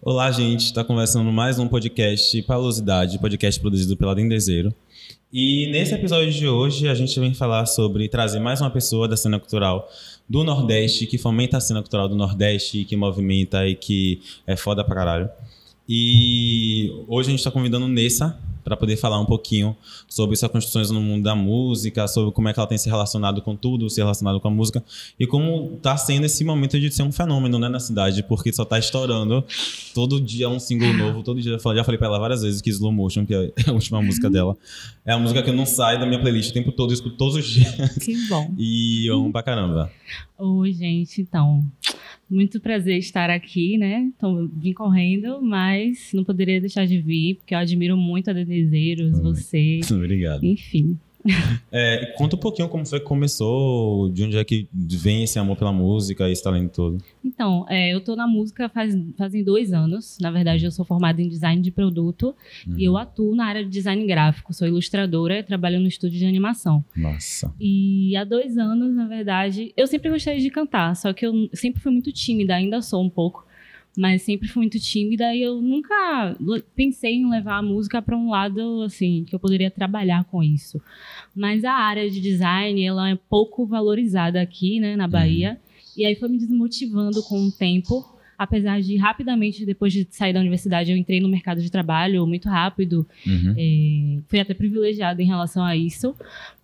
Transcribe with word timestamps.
Olá, 0.00 0.30
gente. 0.30 0.66
Está 0.66 0.84
conversando 0.84 1.32
mais 1.32 1.58
um 1.58 1.66
podcast 1.66 2.40
Palosidade, 2.42 3.18
podcast 3.18 3.60
produzido 3.60 3.96
pela 3.96 4.14
Dendezeiro. 4.14 4.72
E 5.32 5.68
nesse 5.72 5.92
episódio 5.92 6.32
de 6.32 6.46
hoje 6.46 6.86
a 6.88 6.94
gente 6.94 7.18
vem 7.18 7.34
falar 7.34 7.66
sobre 7.66 8.08
trazer 8.08 8.38
mais 8.38 8.60
uma 8.60 8.70
pessoa 8.70 9.08
da 9.08 9.16
cena 9.16 9.40
cultural 9.40 9.90
do 10.28 10.44
Nordeste, 10.44 11.04
que 11.04 11.18
fomenta 11.18 11.56
a 11.56 11.60
cena 11.60 11.82
cultural 11.82 12.08
do 12.08 12.14
Nordeste, 12.14 12.84
que 12.84 12.96
movimenta 12.96 13.66
e 13.66 13.74
que 13.74 14.22
é 14.46 14.56
foda 14.56 14.84
pra 14.84 14.94
caralho. 14.94 15.28
E 15.88 16.92
hoje 17.08 17.30
a 17.30 17.32
gente 17.32 17.40
está 17.40 17.50
convidando 17.50 17.88
Nessa 17.88 18.38
para 18.68 18.76
poder 18.76 18.96
falar 18.96 19.18
um 19.18 19.24
pouquinho 19.24 19.74
sobre 20.06 20.36
suas 20.36 20.52
construções 20.52 20.90
no 20.90 21.00
mundo 21.00 21.24
da 21.24 21.34
música, 21.34 22.06
sobre 22.06 22.32
como 22.32 22.48
é 22.48 22.52
que 22.52 22.60
ela 22.60 22.68
tem 22.68 22.76
se 22.76 22.88
relacionado 22.88 23.40
com 23.40 23.56
tudo, 23.56 23.88
se 23.88 24.00
relacionado 24.00 24.38
com 24.38 24.48
a 24.48 24.50
música 24.50 24.84
e 25.18 25.26
como 25.26 25.76
está 25.76 25.96
sendo 25.96 26.26
esse 26.26 26.44
momento 26.44 26.78
de 26.78 26.90
ser 26.90 27.02
um 27.02 27.10
fenômeno 27.10 27.58
né, 27.58 27.68
na 27.68 27.80
cidade, 27.80 28.22
porque 28.22 28.52
só 28.52 28.62
está 28.62 28.78
estourando 28.78 29.42
todo 29.94 30.20
dia 30.20 30.48
um 30.48 30.60
single 30.60 30.92
novo, 30.92 31.22
todo 31.22 31.40
dia. 31.40 31.52
Já 31.52 31.58
falei 31.84 31.98
para 31.98 32.06
ela 32.06 32.18
várias 32.18 32.42
vezes 32.42 32.60
que 32.60 32.68
Slow 32.68 32.92
Motion, 32.92 33.24
que 33.24 33.34
é 33.34 33.52
a 33.66 33.72
última 33.72 34.02
música 34.02 34.28
dela, 34.28 34.56
é 35.04 35.12
a 35.12 35.18
música 35.18 35.42
que 35.42 35.50
não 35.50 35.64
sai 35.64 35.98
da 35.98 36.04
minha 36.04 36.20
playlist 36.20 36.50
o 36.50 36.54
tempo 36.54 36.70
todo, 36.70 36.90
eu 36.90 36.94
escuto 36.94 37.16
todos 37.16 37.36
os 37.36 37.46
dias. 37.46 37.96
Que 37.98 38.28
bom. 38.28 38.52
E 38.58 39.06
eu 39.08 39.16
amo 39.16 39.32
pra 39.32 39.42
caramba. 39.42 39.90
Oi, 40.38 40.72
gente, 40.72 41.22
então. 41.22 41.64
Muito 42.30 42.60
prazer 42.60 42.98
estar 42.98 43.30
aqui, 43.30 43.78
né? 43.78 44.10
Então, 44.14 44.50
vim 44.54 44.72
correndo, 44.72 45.40
mas 45.40 46.10
não 46.12 46.22
poderia 46.22 46.60
deixar 46.60 46.86
de 46.86 47.00
vir, 47.00 47.36
porque 47.36 47.54
eu 47.54 47.58
admiro 47.58 47.96
muito 47.96 48.28
a 48.28 48.32
Dedezeiros, 48.34 49.18
você. 49.20 49.80
Obrigado. 49.90 50.44
Enfim. 50.44 50.98
É, 51.70 52.14
conta 52.16 52.34
um 52.34 52.38
pouquinho 52.38 52.68
como 52.68 52.86
foi 52.86 52.98
que 52.98 53.04
começou, 53.04 54.08
de 54.08 54.24
onde 54.24 54.38
é 54.38 54.44
que 54.44 54.66
vem 54.72 55.22
esse 55.24 55.38
amor 55.38 55.56
pela 55.56 55.72
música, 55.72 56.28
esse 56.30 56.42
talento 56.42 56.72
todo. 56.72 57.04
Então, 57.22 57.66
é, 57.68 57.92
eu 57.92 58.00
tô 58.00 58.16
na 58.16 58.26
música 58.26 58.68
faz, 58.70 58.96
fazem 59.16 59.44
dois 59.44 59.72
anos. 59.72 60.16
Na 60.20 60.30
verdade, 60.30 60.64
eu 60.64 60.70
sou 60.70 60.84
formada 60.84 61.20
em 61.20 61.28
design 61.28 61.60
de 61.60 61.70
produto 61.70 62.34
Uhum. 62.66 62.74
e 62.78 62.84
eu 62.84 62.96
atuo 62.96 63.34
na 63.34 63.44
área 63.46 63.62
de 63.64 63.70
design 63.70 64.06
gráfico. 64.06 64.54
Sou 64.54 64.66
ilustradora 64.66 65.38
e 65.38 65.42
trabalho 65.42 65.78
no 65.78 65.86
estúdio 65.88 66.18
de 66.18 66.24
animação. 66.26 66.82
Nossa. 66.96 67.52
E 67.60 68.16
há 68.16 68.24
dois 68.24 68.56
anos, 68.56 68.94
na 68.94 69.06
verdade, 69.06 69.72
eu 69.76 69.86
sempre 69.86 70.08
gostei 70.10 70.38
de 70.38 70.50
cantar, 70.50 70.96
só 70.96 71.12
que 71.12 71.26
eu 71.26 71.50
sempre 71.52 71.80
fui 71.82 71.92
muito 71.92 72.10
tímida, 72.12 72.54
ainda 72.54 72.80
sou 72.80 73.02
um 73.04 73.10
pouco, 73.10 73.44
mas 74.00 74.22
sempre 74.22 74.46
fui 74.48 74.62
muito 74.62 74.78
tímida 74.78 75.34
e 75.34 75.42
eu 75.42 75.60
nunca 75.60 76.36
pensei 76.76 77.14
em 77.16 77.28
levar 77.28 77.56
a 77.58 77.62
música 77.62 78.00
para 78.00 78.16
um 78.16 78.30
lado 78.30 78.82
assim 78.82 79.24
que 79.26 79.34
eu 79.34 79.40
poderia 79.40 79.72
trabalhar 79.72 80.22
com 80.24 80.40
isso. 80.40 80.80
Mas 81.34 81.64
a 81.64 81.72
área 81.72 82.08
de 82.08 82.20
design, 82.20 82.80
ela 82.84 83.10
é 83.10 83.18
pouco 83.28 83.66
valorizada 83.66 84.40
aqui, 84.40 84.78
né, 84.78 84.94
na 84.94 85.08
Bahia, 85.08 85.58
e 85.96 86.04
aí 86.06 86.14
foi 86.14 86.28
me 86.28 86.38
desmotivando 86.38 87.20
com 87.24 87.44
o 87.46 87.50
tempo. 87.50 88.04
Apesar 88.38 88.80
de 88.80 88.96
rapidamente, 88.96 89.66
depois 89.66 89.92
de 89.92 90.06
sair 90.10 90.32
da 90.32 90.38
universidade, 90.38 90.92
eu 90.92 90.96
entrei 90.96 91.18
no 91.18 91.28
mercado 91.28 91.60
de 91.60 91.68
trabalho 91.68 92.24
muito 92.24 92.48
rápido, 92.48 93.04
Uhum. 93.26 93.54
é, 93.58 94.20
fui 94.28 94.38
até 94.38 94.54
privilegiada 94.54 95.20
em 95.20 95.26
relação 95.26 95.64
a 95.64 95.76
isso, 95.76 96.14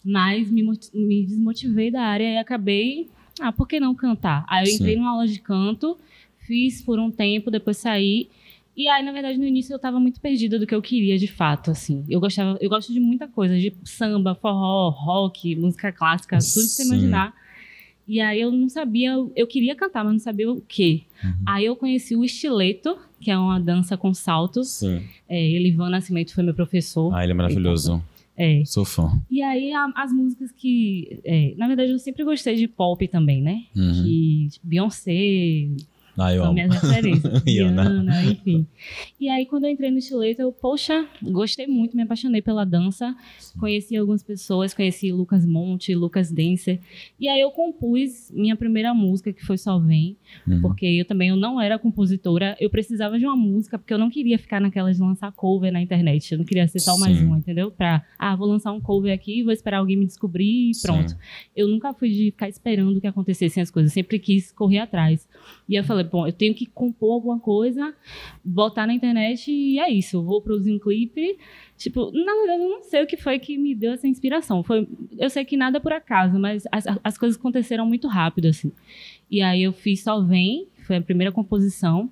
mas 0.04 0.48
me, 0.48 0.62
me 0.94 1.26
desmotivei 1.26 1.90
da 1.90 2.02
área 2.02 2.34
e 2.34 2.36
acabei, 2.38 3.08
ah, 3.40 3.50
por 3.50 3.66
que 3.66 3.80
não 3.80 3.92
cantar? 3.92 4.44
Aí 4.48 4.62
eu 4.62 4.66
Sim. 4.68 4.74
entrei 4.76 4.94
numa 4.94 5.10
aula 5.10 5.26
de 5.26 5.40
canto, 5.40 5.98
fiz 6.46 6.82
por 6.82 6.98
um 6.98 7.10
tempo, 7.10 7.50
depois 7.50 7.76
saí. 7.76 8.28
E 8.76 8.88
aí, 8.88 9.04
na 9.04 9.12
verdade, 9.12 9.38
no 9.38 9.44
início 9.46 9.72
eu 9.72 9.78
tava 9.78 10.00
muito 10.00 10.20
perdida 10.20 10.58
do 10.58 10.66
que 10.66 10.74
eu 10.74 10.82
queria 10.82 11.16
de 11.16 11.28
fato, 11.28 11.70
assim. 11.70 12.04
Eu 12.08 12.18
gostava, 12.20 12.58
eu 12.60 12.68
gosto 12.68 12.92
de 12.92 12.98
muita 12.98 13.28
coisa, 13.28 13.56
de 13.58 13.72
samba, 13.84 14.34
forró, 14.34 14.88
rock, 14.90 15.54
música 15.54 15.92
clássica, 15.92 16.38
tudo 16.38 16.44
que 16.46 16.50
você 16.60 16.82
Sim. 16.82 16.88
imaginar. 16.88 17.34
E 18.06 18.20
aí 18.20 18.40
eu 18.40 18.50
não 18.50 18.68
sabia, 18.68 19.12
eu 19.34 19.46
queria 19.46 19.74
cantar, 19.74 20.02
mas 20.04 20.12
não 20.14 20.18
sabia 20.20 20.50
o 20.50 20.60
quê. 20.60 21.02
Uhum. 21.22 21.32
Aí 21.46 21.64
eu 21.64 21.74
conheci 21.76 22.14
o 22.16 22.24
estileto, 22.24 22.98
que 23.20 23.30
é 23.30 23.38
uma 23.38 23.58
dança 23.60 23.96
com 23.96 24.12
saltos. 24.12 24.68
Sim. 24.70 25.02
É, 25.28 25.40
Elivan 25.52 25.88
Nascimento 25.88 26.34
foi 26.34 26.42
meu 26.44 26.52
professor. 26.52 27.14
Ah, 27.14 27.22
ele 27.22 27.32
é 27.32 27.34
maravilhoso. 27.34 28.02
É. 28.36 28.62
Sou 28.66 28.84
fã. 28.84 29.22
E 29.30 29.40
aí, 29.40 29.72
a- 29.72 29.92
as 29.94 30.12
músicas 30.12 30.50
que. 30.50 31.20
é, 31.24 31.54
na 31.56 31.68
verdade, 31.68 31.92
eu 31.92 31.98
sempre 32.00 32.24
gostei 32.24 32.56
de 32.56 32.66
pop 32.66 33.06
também, 33.06 33.40
né? 33.40 33.62
Uhum. 33.76 34.02
Que 34.02 34.48
Beyoncé 34.64 35.68
Ah, 36.16 36.32
eu 36.32 36.38
são 36.42 36.46
amo. 36.46 36.54
minhas 36.54 36.74
referências. 36.74 37.42
Rihanna, 37.44 38.24
enfim. 38.24 38.66
E 39.20 39.28
aí, 39.28 39.46
quando 39.46 39.64
eu 39.64 39.70
entrei 39.70 39.90
no 39.90 39.98
estileto, 39.98 40.42
eu, 40.42 40.52
poxa, 40.52 41.06
gostei 41.22 41.66
muito, 41.66 41.96
me 41.96 42.02
apaixonei 42.02 42.40
pela 42.40 42.64
dança. 42.64 43.14
Conheci 43.58 43.96
algumas 43.96 44.22
pessoas, 44.22 44.72
conheci 44.72 45.12
Lucas 45.12 45.44
Monte, 45.44 45.94
Lucas 45.94 46.30
Denser. 46.30 46.80
E 47.18 47.28
aí, 47.28 47.40
eu 47.40 47.50
compus 47.50 48.30
minha 48.32 48.56
primeira 48.56 48.94
música, 48.94 49.32
que 49.32 49.44
foi 49.44 49.58
Só 49.58 49.78
Vem. 49.78 50.16
Uhum. 50.46 50.60
Porque 50.60 50.86
eu 50.86 51.04
também 51.04 51.30
eu 51.30 51.36
não 51.36 51.60
era 51.60 51.78
compositora, 51.78 52.56
eu 52.60 52.70
precisava 52.70 53.18
de 53.18 53.26
uma 53.26 53.36
música, 53.36 53.78
porque 53.78 53.92
eu 53.92 53.98
não 53.98 54.10
queria 54.10 54.38
ficar 54.38 54.60
naquelas 54.60 54.96
de 54.96 55.02
lançar 55.02 55.32
cover 55.32 55.72
na 55.72 55.80
internet. 55.80 56.32
Eu 56.32 56.38
não 56.38 56.44
queria 56.44 56.66
ser 56.68 56.78
só 56.78 56.96
mais 56.96 57.16
Sim. 57.18 57.26
uma, 57.26 57.38
entendeu? 57.38 57.70
Pra, 57.70 58.04
ah, 58.18 58.36
vou 58.36 58.46
lançar 58.48 58.72
um 58.72 58.80
cover 58.80 59.12
aqui, 59.12 59.42
vou 59.42 59.52
esperar 59.52 59.78
alguém 59.78 59.96
me 59.96 60.06
descobrir 60.06 60.70
e 60.70 60.74
Sim. 60.74 60.86
pronto. 60.86 61.16
Eu 61.56 61.68
nunca 61.68 61.92
fui 61.92 62.10
de 62.10 62.24
ficar 62.26 62.48
esperando 62.48 63.00
que 63.00 63.06
acontecessem 63.06 63.62
as 63.62 63.70
coisas, 63.70 63.92
sempre 63.92 64.18
quis 64.18 64.52
correr 64.52 64.78
atrás. 64.78 65.28
E 65.68 65.74
eu 65.74 65.84
falei, 65.84 66.03
bom, 66.04 66.26
eu 66.26 66.32
tenho 66.32 66.54
que 66.54 66.66
compor 66.66 67.14
alguma 67.14 67.38
coisa, 67.38 67.94
botar 68.44 68.86
na 68.86 68.94
internet 68.94 69.50
e 69.50 69.78
é 69.78 69.90
isso. 69.90 70.18
Eu 70.18 70.22
vou 70.22 70.40
produzir 70.40 70.72
um 70.72 70.78
clipe. 70.78 71.38
Tipo, 71.76 72.10
na 72.12 72.32
verdade, 72.34 72.62
eu 72.62 72.70
não 72.70 72.82
sei 72.82 73.02
o 73.02 73.06
que 73.06 73.16
foi 73.16 73.38
que 73.38 73.58
me 73.58 73.74
deu 73.74 73.92
essa 73.92 74.06
inspiração. 74.06 74.62
Foi, 74.62 74.86
eu 75.18 75.28
sei 75.28 75.44
que 75.44 75.56
nada 75.56 75.78
é 75.78 75.80
por 75.80 75.92
acaso, 75.92 76.38
mas 76.38 76.64
as, 76.70 76.84
as 77.02 77.18
coisas 77.18 77.38
aconteceram 77.38 77.86
muito 77.86 78.06
rápido, 78.06 78.46
assim. 78.46 78.70
E 79.30 79.42
aí 79.42 79.62
eu 79.62 79.72
fiz 79.72 80.02
Só 80.02 80.20
Vem, 80.20 80.68
foi 80.86 80.96
a 80.96 81.02
primeira 81.02 81.32
composição. 81.32 82.10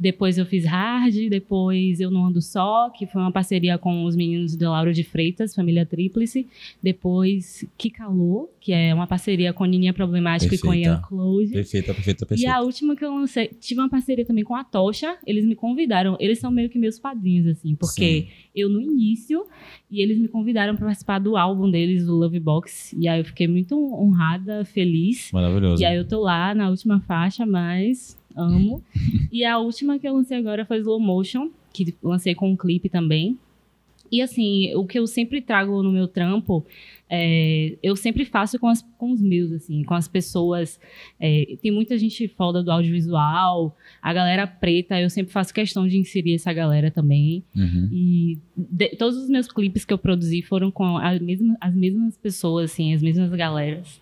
Depois 0.00 0.38
eu 0.38 0.46
fiz 0.46 0.64
Hard, 0.64 1.14
depois 1.28 1.98
Eu 2.00 2.10
Não 2.10 2.26
Ando 2.26 2.40
Só, 2.40 2.88
que 2.90 3.06
foi 3.06 3.20
uma 3.20 3.32
parceria 3.32 3.76
com 3.76 4.04
os 4.04 4.14
meninos 4.14 4.54
do 4.54 4.70
Lauro 4.70 4.92
de 4.92 5.02
Freitas, 5.02 5.54
família 5.54 5.84
Tríplice. 5.84 6.46
Depois 6.82 7.64
Que 7.76 7.90
Calor, 7.90 8.48
que 8.60 8.72
é 8.72 8.94
uma 8.94 9.06
parceria 9.06 9.52
com 9.52 9.64
Nininha 9.64 9.92
Problemática 9.92 10.54
e 10.54 10.58
com 10.58 10.68
Perfeita. 10.68 10.88
Ian 10.90 11.00
Close. 11.02 11.52
Perfeita, 11.52 11.94
perfeita, 11.94 12.24
E 12.24 12.28
perfeita. 12.28 12.54
a 12.54 12.60
última 12.60 12.94
que 12.96 13.04
eu 13.04 13.14
lancei, 13.14 13.48
tive 13.60 13.80
uma 13.80 13.88
parceria 13.88 14.24
também 14.24 14.44
com 14.44 14.54
a 14.54 14.62
Tocha. 14.62 15.16
Eles 15.26 15.44
me 15.44 15.54
convidaram, 15.54 16.16
eles 16.20 16.38
são 16.38 16.50
meio 16.50 16.70
que 16.70 16.78
meus 16.78 16.98
padrinhos, 16.98 17.46
assim, 17.48 17.74
porque 17.74 18.22
Sim. 18.22 18.28
eu 18.54 18.68
no 18.68 18.80
início, 18.80 19.44
e 19.90 20.00
eles 20.00 20.18
me 20.18 20.28
convidaram 20.28 20.76
para 20.76 20.86
participar 20.86 21.18
do 21.18 21.36
álbum 21.36 21.70
deles, 21.70 22.08
o 22.08 22.14
Love 22.14 22.38
Box. 22.38 22.96
E 22.98 23.08
aí 23.08 23.20
eu 23.20 23.24
fiquei 23.24 23.48
muito 23.48 23.76
honrada, 23.94 24.64
feliz. 24.64 25.30
Maravilhoso. 25.32 25.82
E 25.82 25.84
aí 25.84 25.96
eu 25.96 26.06
tô 26.06 26.20
lá 26.20 26.54
na 26.54 26.70
última 26.70 27.00
faixa, 27.00 27.44
mas 27.44 28.16
amo. 28.38 28.82
e 29.32 29.44
a 29.44 29.58
última 29.58 29.98
que 29.98 30.08
eu 30.08 30.14
lancei 30.14 30.38
agora 30.38 30.64
foi 30.64 30.78
Slow 30.78 31.00
Motion, 31.00 31.50
que 31.72 31.94
lancei 32.02 32.34
com 32.34 32.50
um 32.50 32.56
clipe 32.56 32.88
também. 32.88 33.38
E 34.10 34.22
assim, 34.22 34.74
o 34.74 34.86
que 34.86 34.98
eu 34.98 35.06
sempre 35.06 35.42
trago 35.42 35.82
no 35.82 35.92
meu 35.92 36.08
trampo, 36.08 36.64
é, 37.10 37.76
eu 37.82 37.96
sempre 37.96 38.24
faço 38.24 38.58
com, 38.58 38.68
as- 38.68 38.82
com 38.98 39.12
os 39.12 39.20
meus, 39.20 39.50
assim, 39.52 39.82
com 39.84 39.94
as 39.94 40.06
pessoas. 40.08 40.78
é, 41.20 41.56
tem 41.62 41.70
muita 41.72 41.96
gente 41.98 42.28
foda 42.28 42.62
do 42.62 42.70
audiovisual, 42.70 43.76
a 44.02 44.12
galera 44.12 44.46
preta, 44.46 45.00
eu 45.00 45.08
sempre 45.10 45.32
faço 45.32 45.52
questão 45.54 45.86
de 45.88 45.96
inserir 45.98 46.34
essa 46.34 46.52
galera 46.52 46.90
também. 46.90 47.42
Uhum. 47.56 47.88
E 47.92 48.38
de- 48.56 48.90
todos 48.96 49.16
os 49.16 49.28
meus 49.28 49.50
clipes 49.50 49.84
que 49.84 49.92
eu 49.92 49.98
produzi 49.98 50.42
foram 50.42 50.70
com 50.70 50.96
a 50.98 51.18
mesma- 51.18 51.56
as 51.60 51.74
mesmas 51.74 52.16
pessoas, 52.16 52.70
assim, 52.72 52.92
as 52.94 53.02
mesmas 53.02 53.30
galeras. 53.30 54.00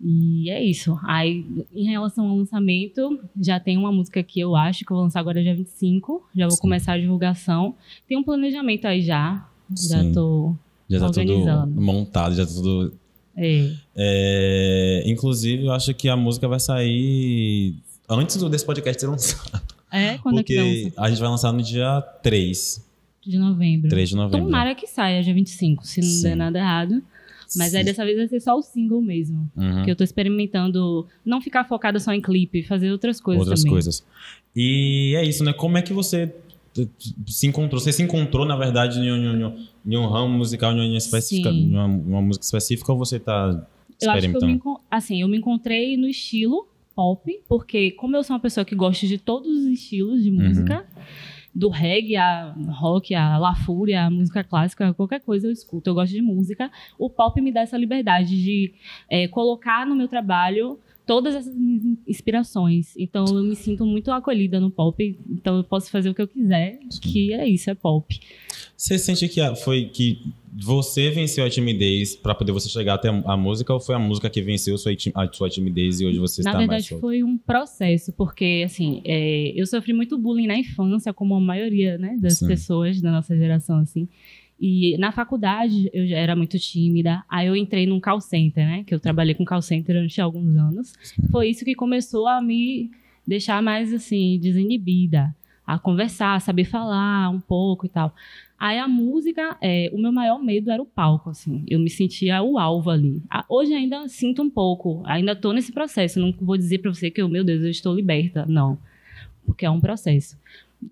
E 0.00 0.48
é 0.50 0.62
isso. 0.62 0.98
Aí, 1.04 1.44
em 1.74 1.84
relação 1.90 2.28
ao 2.28 2.36
lançamento, 2.36 3.20
já 3.40 3.58
tem 3.58 3.76
uma 3.76 3.90
música 3.92 4.22
que 4.22 4.38
eu 4.40 4.54
acho 4.54 4.84
que 4.84 4.92
eu 4.92 4.96
vou 4.96 5.04
lançar 5.04 5.20
agora 5.20 5.42
dia 5.42 5.54
25. 5.54 6.26
Já 6.34 6.46
vou 6.46 6.56
Sim. 6.56 6.60
começar 6.62 6.92
a 6.94 6.98
divulgação. 6.98 7.74
Tem 8.06 8.16
um 8.16 8.22
planejamento 8.22 8.84
aí 8.86 9.02
já. 9.02 9.46
Já 9.70 10.02
Sim. 10.02 10.12
tô. 10.12 10.54
Já 10.88 11.00
tá 11.00 11.10
tudo 11.10 11.66
montado, 11.80 12.34
já 12.34 12.46
tá 12.46 12.52
tudo. 12.52 12.94
É. 13.36 13.70
É, 13.96 15.02
Inclusive, 15.06 15.66
eu 15.66 15.72
acho 15.72 15.92
que 15.94 16.08
a 16.08 16.16
música 16.16 16.48
vai 16.48 16.58
sair 16.60 17.74
antes 18.08 18.36
do- 18.36 18.48
desse 18.48 18.64
podcast 18.64 19.00
ser 19.00 19.06
lançado. 19.06 19.60
É, 19.90 20.18
quando 20.18 20.36
porque 20.36 20.52
é 20.52 20.56
que 20.56 20.84
lança? 20.84 21.00
a 21.00 21.08
gente 21.08 21.18
vai 21.20 21.28
lançar 21.30 21.52
no 21.52 21.62
dia 21.62 22.00
3. 22.22 22.86
De 23.26 23.38
novembro. 23.38 23.88
3 23.88 24.08
de 24.08 24.16
novembro. 24.16 24.46
Tomara 24.46 24.74
que 24.74 24.86
saia 24.86 25.22
dia 25.22 25.34
25, 25.34 25.86
se 25.86 26.00
não 26.00 26.08
Sim. 26.08 26.22
der 26.22 26.36
nada 26.36 26.58
errado. 26.58 27.02
Mas 27.56 27.74
aí 27.74 27.80
Sim. 27.80 27.86
dessa 27.86 28.04
vez 28.04 28.16
vai 28.18 28.28
ser 28.28 28.40
só 28.40 28.58
o 28.58 28.62
single 28.62 29.00
mesmo. 29.00 29.50
Uhum. 29.56 29.82
Que 29.84 29.90
eu 29.90 29.96
tô 29.96 30.04
experimentando 30.04 31.06
não 31.24 31.40
ficar 31.40 31.64
focada 31.64 31.98
só 31.98 32.12
em 32.12 32.20
clipe, 32.20 32.62
fazer 32.62 32.90
outras 32.92 33.20
coisas 33.20 33.40
outras 33.40 33.60
também. 33.60 33.72
coisas. 33.72 34.04
E 34.54 35.14
é 35.16 35.24
isso, 35.24 35.42
né? 35.44 35.52
Como 35.54 35.78
é 35.78 35.82
que 35.82 35.92
você 35.94 36.34
se 37.26 37.46
encontrou? 37.46 37.80
Você 37.80 37.92
se 37.92 38.02
encontrou, 38.02 38.44
na 38.44 38.56
verdade, 38.56 38.98
em 39.00 39.10
um, 39.12 39.52
em 39.86 39.96
um- 39.96 40.06
ramo 40.08 40.36
musical, 40.36 40.72
em 40.72 40.88
uma, 40.90 40.98
específica, 40.98 41.48
em 41.50 41.70
uma, 41.70 41.84
uma 41.86 42.22
música 42.22 42.44
específica, 42.44 42.92
ou 42.92 42.98
você 42.98 43.18
tá 43.18 43.48
Eu 44.00 44.10
acho 44.10 44.20
que 44.28 44.36
eu 44.36 44.40
experimentando? 44.40 44.52
me, 44.64 44.76
assim, 44.90 45.20
eu 45.22 45.28
me 45.28 45.38
encontrei 45.38 45.96
no 45.96 46.06
estilo 46.08 46.68
pop, 46.94 47.40
porque 47.48 47.92
como 47.92 48.16
eu 48.16 48.24
sou 48.24 48.34
uma 48.34 48.40
pessoa 48.40 48.64
que 48.64 48.74
gosta 48.74 49.06
de 49.06 49.18
todos 49.18 49.48
os 49.48 49.66
estilos 49.66 50.22
de 50.22 50.30
Uhum. 50.30 50.48
música, 50.48 50.84
do 51.54 51.68
reggae, 51.70 52.16
a 52.16 52.54
rock, 52.70 53.14
a 53.14 53.36
la 53.38 53.54
fúria, 53.54 54.04
a 54.04 54.10
música 54.10 54.44
clássica, 54.44 54.92
qualquer 54.94 55.20
coisa 55.20 55.46
eu 55.48 55.52
escuto. 55.52 55.88
Eu 55.90 55.94
gosto 55.94 56.12
de 56.12 56.22
música. 56.22 56.70
O 56.98 57.08
pop 57.10 57.40
me 57.40 57.50
dá 57.50 57.62
essa 57.62 57.76
liberdade 57.76 58.40
de 58.42 58.74
é, 59.10 59.26
colocar 59.26 59.84
no 59.86 59.96
meu 59.96 60.06
trabalho 60.06 60.78
todas 61.08 61.34
essas 61.34 61.56
minhas 61.56 61.82
inspirações. 62.06 62.92
Então 62.94 63.24
eu 63.26 63.42
me 63.42 63.56
sinto 63.56 63.86
muito 63.86 64.12
acolhida 64.12 64.60
no 64.60 64.70
pop, 64.70 65.18
então 65.30 65.56
eu 65.56 65.64
posso 65.64 65.90
fazer 65.90 66.10
o 66.10 66.14
que 66.14 66.20
eu 66.20 66.28
quiser, 66.28 66.78
que 67.00 67.32
é 67.32 67.48
isso, 67.48 67.70
é 67.70 67.74
pop. 67.74 68.20
Você 68.76 68.98
sente 68.98 69.26
que 69.26 69.40
foi 69.56 69.86
que 69.86 70.20
você 70.52 71.10
venceu 71.10 71.46
a 71.46 71.50
timidez 71.50 72.14
para 72.14 72.34
poder 72.34 72.52
você 72.52 72.68
chegar 72.68 72.94
até 72.94 73.08
a 73.08 73.36
música 73.38 73.72
ou 73.72 73.80
foi 73.80 73.94
a 73.94 73.98
música 73.98 74.28
que 74.28 74.42
venceu 74.42 74.74
a 74.74 74.78
sua, 74.78 74.92
a 75.14 75.32
sua 75.32 75.48
timidez 75.48 76.00
e 76.00 76.04
hoje 76.04 76.18
você 76.18 76.42
na 76.42 76.50
está 76.50 76.58
verdade, 76.58 76.68
mais 76.68 76.84
Na 76.84 76.96
verdade, 76.96 77.00
foi 77.00 77.22
um 77.24 77.38
processo, 77.38 78.12
porque 78.12 78.62
assim, 78.66 79.00
é, 79.04 79.52
eu 79.58 79.66
sofri 79.66 79.94
muito 79.94 80.18
bullying 80.18 80.46
na 80.46 80.58
infância, 80.58 81.12
como 81.14 81.34
a 81.34 81.40
maioria 81.40 81.96
né, 81.96 82.18
das 82.20 82.34
Sim. 82.34 82.48
pessoas 82.48 83.00
da 83.00 83.10
nossa 83.10 83.34
geração, 83.34 83.78
assim. 83.78 84.06
E 84.60 84.96
na 84.98 85.12
faculdade 85.12 85.88
eu 85.92 86.06
já 86.06 86.16
era 86.16 86.34
muito 86.34 86.58
tímida. 86.58 87.22
Aí 87.28 87.46
eu 87.46 87.54
entrei 87.54 87.86
num 87.86 88.00
call 88.00 88.20
center, 88.20 88.66
né? 88.66 88.84
Que 88.84 88.94
eu 88.94 88.98
trabalhei 88.98 89.34
com 89.34 89.44
call 89.44 89.62
center 89.62 89.94
durante 89.94 90.20
alguns 90.20 90.56
anos. 90.56 90.94
Sim. 91.02 91.22
Foi 91.30 91.48
isso 91.48 91.64
que 91.64 91.74
começou 91.74 92.26
a 92.26 92.42
me 92.42 92.90
deixar 93.26 93.62
mais 93.62 93.92
assim, 93.92 94.38
desinibida. 94.40 95.34
A 95.64 95.78
conversar, 95.78 96.34
a 96.34 96.40
saber 96.40 96.64
falar 96.64 97.30
um 97.30 97.40
pouco 97.40 97.86
e 97.86 97.88
tal. 97.88 98.14
Aí 98.58 98.78
a 98.78 98.88
música, 98.88 99.56
é, 99.60 99.90
o 99.92 99.98
meu 99.98 100.10
maior 100.10 100.42
medo 100.42 100.70
era 100.70 100.82
o 100.82 100.86
palco, 100.86 101.30
assim. 101.30 101.62
Eu 101.68 101.78
me 101.78 101.90
sentia 101.90 102.42
o 102.42 102.58
alvo 102.58 102.90
ali. 102.90 103.22
Hoje 103.48 103.74
ainda 103.74 104.08
sinto 104.08 104.42
um 104.42 104.50
pouco, 104.50 105.02
ainda 105.04 105.32
estou 105.32 105.52
nesse 105.52 105.70
processo. 105.70 106.18
Não 106.18 106.34
vou 106.40 106.56
dizer 106.56 106.78
para 106.78 106.92
você 106.92 107.10
que, 107.10 107.22
meu 107.22 107.44
Deus, 107.44 107.62
eu 107.62 107.70
estou 107.70 107.94
liberta. 107.94 108.46
Não. 108.48 108.78
Porque 109.44 109.64
é 109.64 109.70
um 109.70 109.78
processo 109.78 110.36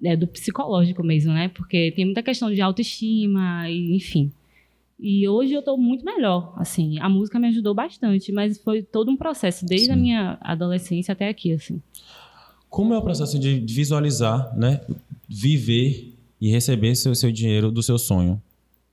é, 0.02 0.16
do 0.16 0.26
psicológico 0.26 1.02
mesmo, 1.02 1.32
né? 1.32 1.48
Porque 1.48 1.92
tem 1.92 2.04
muita 2.04 2.22
questão 2.22 2.52
de 2.52 2.60
autoestima, 2.60 3.68
e, 3.70 3.94
enfim. 3.94 4.32
E 4.98 5.28
hoje 5.28 5.52
eu 5.52 5.60
estou 5.60 5.76
muito 5.76 6.04
melhor, 6.04 6.54
assim. 6.56 6.98
A 7.00 7.08
música 7.08 7.38
me 7.38 7.48
ajudou 7.48 7.74
bastante, 7.74 8.32
mas 8.32 8.58
foi 8.58 8.82
todo 8.82 9.10
um 9.10 9.16
processo, 9.16 9.66
desde 9.66 9.86
Sim. 9.86 9.92
a 9.92 9.96
minha 9.96 10.38
adolescência 10.40 11.12
até 11.12 11.28
aqui, 11.28 11.52
assim. 11.52 11.80
Como 12.68 12.94
é 12.94 12.98
o 12.98 13.02
processo 13.02 13.38
de 13.38 13.60
visualizar, 13.60 14.56
né? 14.56 14.80
Viver 15.28 16.14
e 16.40 16.50
receber 16.50 16.94
seu, 16.94 17.14
seu 17.14 17.30
dinheiro 17.30 17.70
do 17.70 17.82
seu 17.82 17.98
sonho? 17.98 18.40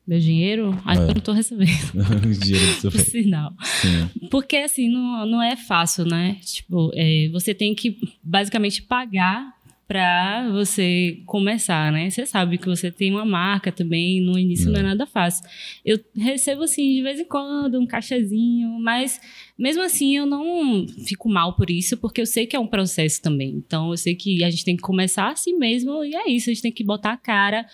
Meu 0.06 0.20
dinheiro? 0.20 0.78
Acho 0.84 1.02
é. 1.02 1.04
eu 1.06 1.08
não 1.08 1.20
estou 1.20 1.34
recebendo. 1.34 1.70
dinheiro 2.40 2.66
do 2.68 2.82
seu 2.82 2.92
Por 2.92 3.00
sinal. 3.00 3.54
Sim. 3.82 4.28
Porque, 4.30 4.58
assim, 4.58 4.90
não, 4.90 5.26
não 5.26 5.42
é 5.42 5.56
fácil, 5.56 6.06
né? 6.06 6.38
Tipo, 6.44 6.92
é, 6.94 7.30
você 7.32 7.54
tem 7.54 7.74
que 7.74 7.98
basicamente 8.22 8.82
pagar 8.82 9.54
para 9.88 10.50
você 10.50 11.22
começar, 11.26 11.92
né? 11.92 12.10
Você 12.10 12.26
sabe 12.26 12.58
que 12.58 12.66
você 12.66 12.90
tem 12.90 13.12
uma 13.12 13.26
marca 13.26 13.72
também, 13.72 14.22
no 14.22 14.40
início 14.40 14.72
não 14.72 14.78
é, 14.78 14.80
é 14.80 14.84
nada 14.84 15.06
fácil. 15.06 15.46
Eu 15.86 16.00
recebo 16.16 16.64
assim 16.64 16.96
de 16.96 17.02
vez 17.02 17.20
em 17.20 17.26
quando 17.26 17.80
um 17.80 17.86
caixazinho, 17.86 18.80
mas 18.80 19.20
mesmo 19.58 19.84
assim 19.84 20.16
eu 20.16 20.26
não 20.26 20.88
fico 21.06 21.30
mal 21.30 21.56
por 21.56 21.70
isso, 21.70 21.98
porque 21.98 22.22
eu 22.22 22.26
sei 22.26 22.48
que 22.48 22.56
é 22.56 22.60
um 22.60 22.68
processo 22.68 23.22
também. 23.22 23.52
Então 23.52 23.92
eu 23.92 23.98
sei 23.98 24.16
que 24.16 24.44
a 24.44 24.50
gente 24.50 24.66
tem 24.66 24.76
que 24.76 24.82
começar 24.82 25.32
assim 25.32 25.58
mesmo 25.58 26.04
e 26.04 26.16
é 26.16 26.30
isso, 26.30 26.50
a 26.50 26.54
gente 26.54 26.64
tem 26.64 26.72
que 26.72 26.84
botar 26.84 27.14
a 27.14 27.18
cara. 27.18 27.66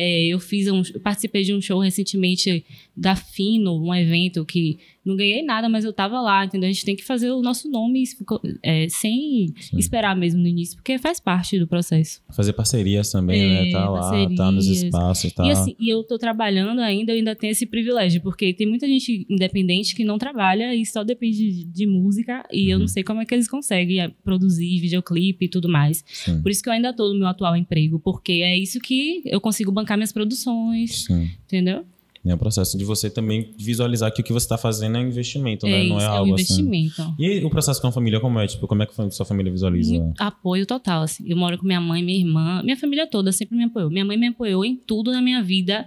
É, 0.00 0.26
eu 0.26 0.38
fiz 0.38 0.68
um, 0.68 0.80
eu 0.94 1.00
participei 1.00 1.42
de 1.42 1.52
um 1.52 1.60
show 1.60 1.80
recentemente 1.80 2.64
da 2.96 3.16
Fino, 3.16 3.82
um 3.82 3.92
evento 3.92 4.44
que 4.44 4.78
não 5.08 5.16
ganhei 5.16 5.42
nada, 5.42 5.68
mas 5.68 5.84
eu 5.84 5.92
tava 5.92 6.20
lá, 6.20 6.44
entendeu? 6.44 6.68
A 6.68 6.72
gente 6.72 6.84
tem 6.84 6.94
que 6.94 7.02
fazer 7.02 7.30
o 7.30 7.40
nosso 7.40 7.68
nome 7.70 8.04
é, 8.62 8.86
sem 8.90 9.54
Sim. 9.58 9.78
esperar 9.78 10.14
mesmo 10.14 10.40
no 10.40 10.46
início, 10.46 10.76
porque 10.76 10.98
faz 10.98 11.18
parte 11.18 11.58
do 11.58 11.66
processo. 11.66 12.20
Fazer 12.30 12.52
parcerias 12.52 13.10
também, 13.10 13.40
né? 13.40 13.60
é, 13.60 13.64
né? 13.64 13.70
Tá 13.70 13.88
lá, 13.88 14.28
tá 14.36 14.52
nos 14.52 14.66
espaços, 14.66 15.32
tá. 15.32 15.46
E 15.46 15.50
assim, 15.50 15.74
e 15.80 15.88
eu 15.88 16.04
tô 16.04 16.18
trabalhando 16.18 16.80
ainda, 16.80 17.12
eu 17.12 17.16
ainda 17.16 17.34
tenho 17.34 17.52
esse 17.52 17.64
privilégio, 17.64 18.20
porque 18.20 18.52
tem 18.52 18.66
muita 18.66 18.86
gente 18.86 19.26
independente 19.30 19.94
que 19.94 20.04
não 20.04 20.18
trabalha 20.18 20.74
e 20.74 20.84
só 20.84 21.02
depende 21.02 21.38
de, 21.52 21.64
de 21.64 21.86
música, 21.86 22.46
e 22.52 22.66
uhum. 22.66 22.72
eu 22.72 22.78
não 22.78 22.84
uhum. 22.84 22.88
sei 22.88 23.02
como 23.02 23.22
é 23.22 23.24
que 23.24 23.34
eles 23.34 23.48
conseguem 23.48 24.00
é, 24.00 24.08
produzir 24.22 24.78
videoclipe 24.78 25.46
e 25.46 25.48
tudo 25.48 25.70
mais. 25.70 26.04
Sim. 26.06 26.42
Por 26.42 26.50
isso 26.50 26.62
que 26.62 26.68
eu 26.68 26.72
ainda 26.72 26.92
tô 26.92 27.12
no 27.14 27.18
meu 27.18 27.28
atual 27.28 27.56
emprego, 27.56 27.98
porque 27.98 28.32
é 28.32 28.58
isso 28.58 28.78
que 28.78 29.22
eu 29.24 29.40
consigo 29.40 29.72
bancar 29.72 29.87
minhas 29.96 30.12
produções, 30.12 31.04
Sim. 31.04 31.30
entendeu? 31.46 31.84
É 32.30 32.34
o 32.34 32.38
processo 32.38 32.76
de 32.76 32.84
você 32.84 33.08
também 33.08 33.54
visualizar 33.56 34.12
que 34.12 34.20
o 34.20 34.24
que 34.24 34.32
você 34.32 34.44
está 34.44 34.58
fazendo 34.58 34.98
é 34.98 35.00
investimento, 35.00 35.66
é 35.66 35.70
né? 35.70 35.84
Isso, 35.84 35.88
não 35.88 36.00
é, 36.00 36.04
é 36.04 36.06
algo 36.06 36.32
um 36.32 36.34
assim. 36.34 36.42
investimento. 36.42 37.02
Assim. 37.02 37.14
E 37.18 37.44
o 37.44 37.50
processo 37.50 37.80
com 37.80 37.86
a 37.86 37.92
família, 37.92 38.20
como 38.20 38.38
é? 38.38 38.46
Tipo, 38.46 38.66
como 38.66 38.82
é 38.82 38.86
que 38.86 39.00
a 39.00 39.10
sua 39.10 39.24
família 39.24 39.50
visualiza? 39.50 40.12
apoio 40.18 40.66
total, 40.66 41.02
assim. 41.02 41.24
Eu 41.26 41.36
moro 41.36 41.56
com 41.56 41.66
minha 41.66 41.80
mãe, 41.80 42.02
minha 42.02 42.18
irmã, 42.18 42.62
minha 42.62 42.76
família 42.76 43.06
toda 43.06 43.32
sempre 43.32 43.56
me 43.56 43.64
apoiou. 43.64 43.90
Minha 43.90 44.04
mãe 44.04 44.16
me 44.16 44.28
apoiou 44.28 44.64
em 44.64 44.76
tudo 44.76 45.12
na 45.12 45.22
minha 45.22 45.42
vida. 45.42 45.86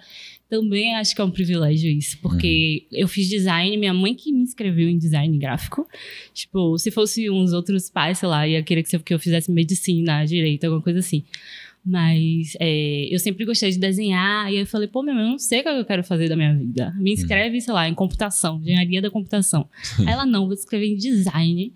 Também 0.49 0.95
acho 0.95 1.15
que 1.15 1.21
é 1.21 1.23
um 1.23 1.31
privilégio 1.31 1.89
isso, 1.89 2.17
porque 2.21 2.85
uhum. 2.91 2.99
eu 2.99 3.07
fiz 3.07 3.29
design, 3.29 3.77
minha 3.77 3.93
mãe 3.93 4.13
que 4.13 4.33
me 4.33 4.41
inscreveu 4.41 4.89
em 4.89 4.97
design 4.97 5.37
gráfico. 5.37 5.87
Tipo, 6.33 6.77
se 6.77 6.91
fosse 6.91 7.29
uns 7.29 7.53
outros 7.53 7.89
pais, 7.89 8.17
sei 8.17 8.27
lá, 8.27 8.45
ia 8.45 8.61
querer 8.61 8.83
que 8.83 9.13
eu 9.13 9.19
fizesse 9.19 9.49
medicina, 9.49 10.25
direito, 10.25 10.65
alguma 10.65 10.81
coisa 10.81 10.99
assim. 10.99 11.23
Mas 11.83 12.55
é, 12.59 13.13
eu 13.13 13.17
sempre 13.17 13.43
gostei 13.43 13.71
de 13.71 13.79
desenhar. 13.79 14.45
E 14.51 14.55
aí 14.55 14.61
eu 14.61 14.67
falei, 14.67 14.87
pô, 14.87 15.01
meu, 15.01 15.15
eu 15.15 15.25
não 15.25 15.39
sei 15.39 15.61
o 15.61 15.63
que 15.63 15.69
eu 15.69 15.85
quero 15.85 16.03
fazer 16.03 16.29
da 16.29 16.35
minha 16.35 16.55
vida. 16.55 16.93
Me 16.97 17.11
inscreve, 17.11 17.59
sei 17.59 17.73
lá, 17.73 17.89
em 17.89 17.93
computação, 17.95 18.59
engenharia 18.61 19.01
da 19.01 19.09
computação. 19.09 19.67
Aí 19.99 20.07
ela, 20.07 20.25
não, 20.25 20.45
vou 20.45 20.53
escrever 20.53 20.87
em 20.87 20.95
design. 20.95 21.73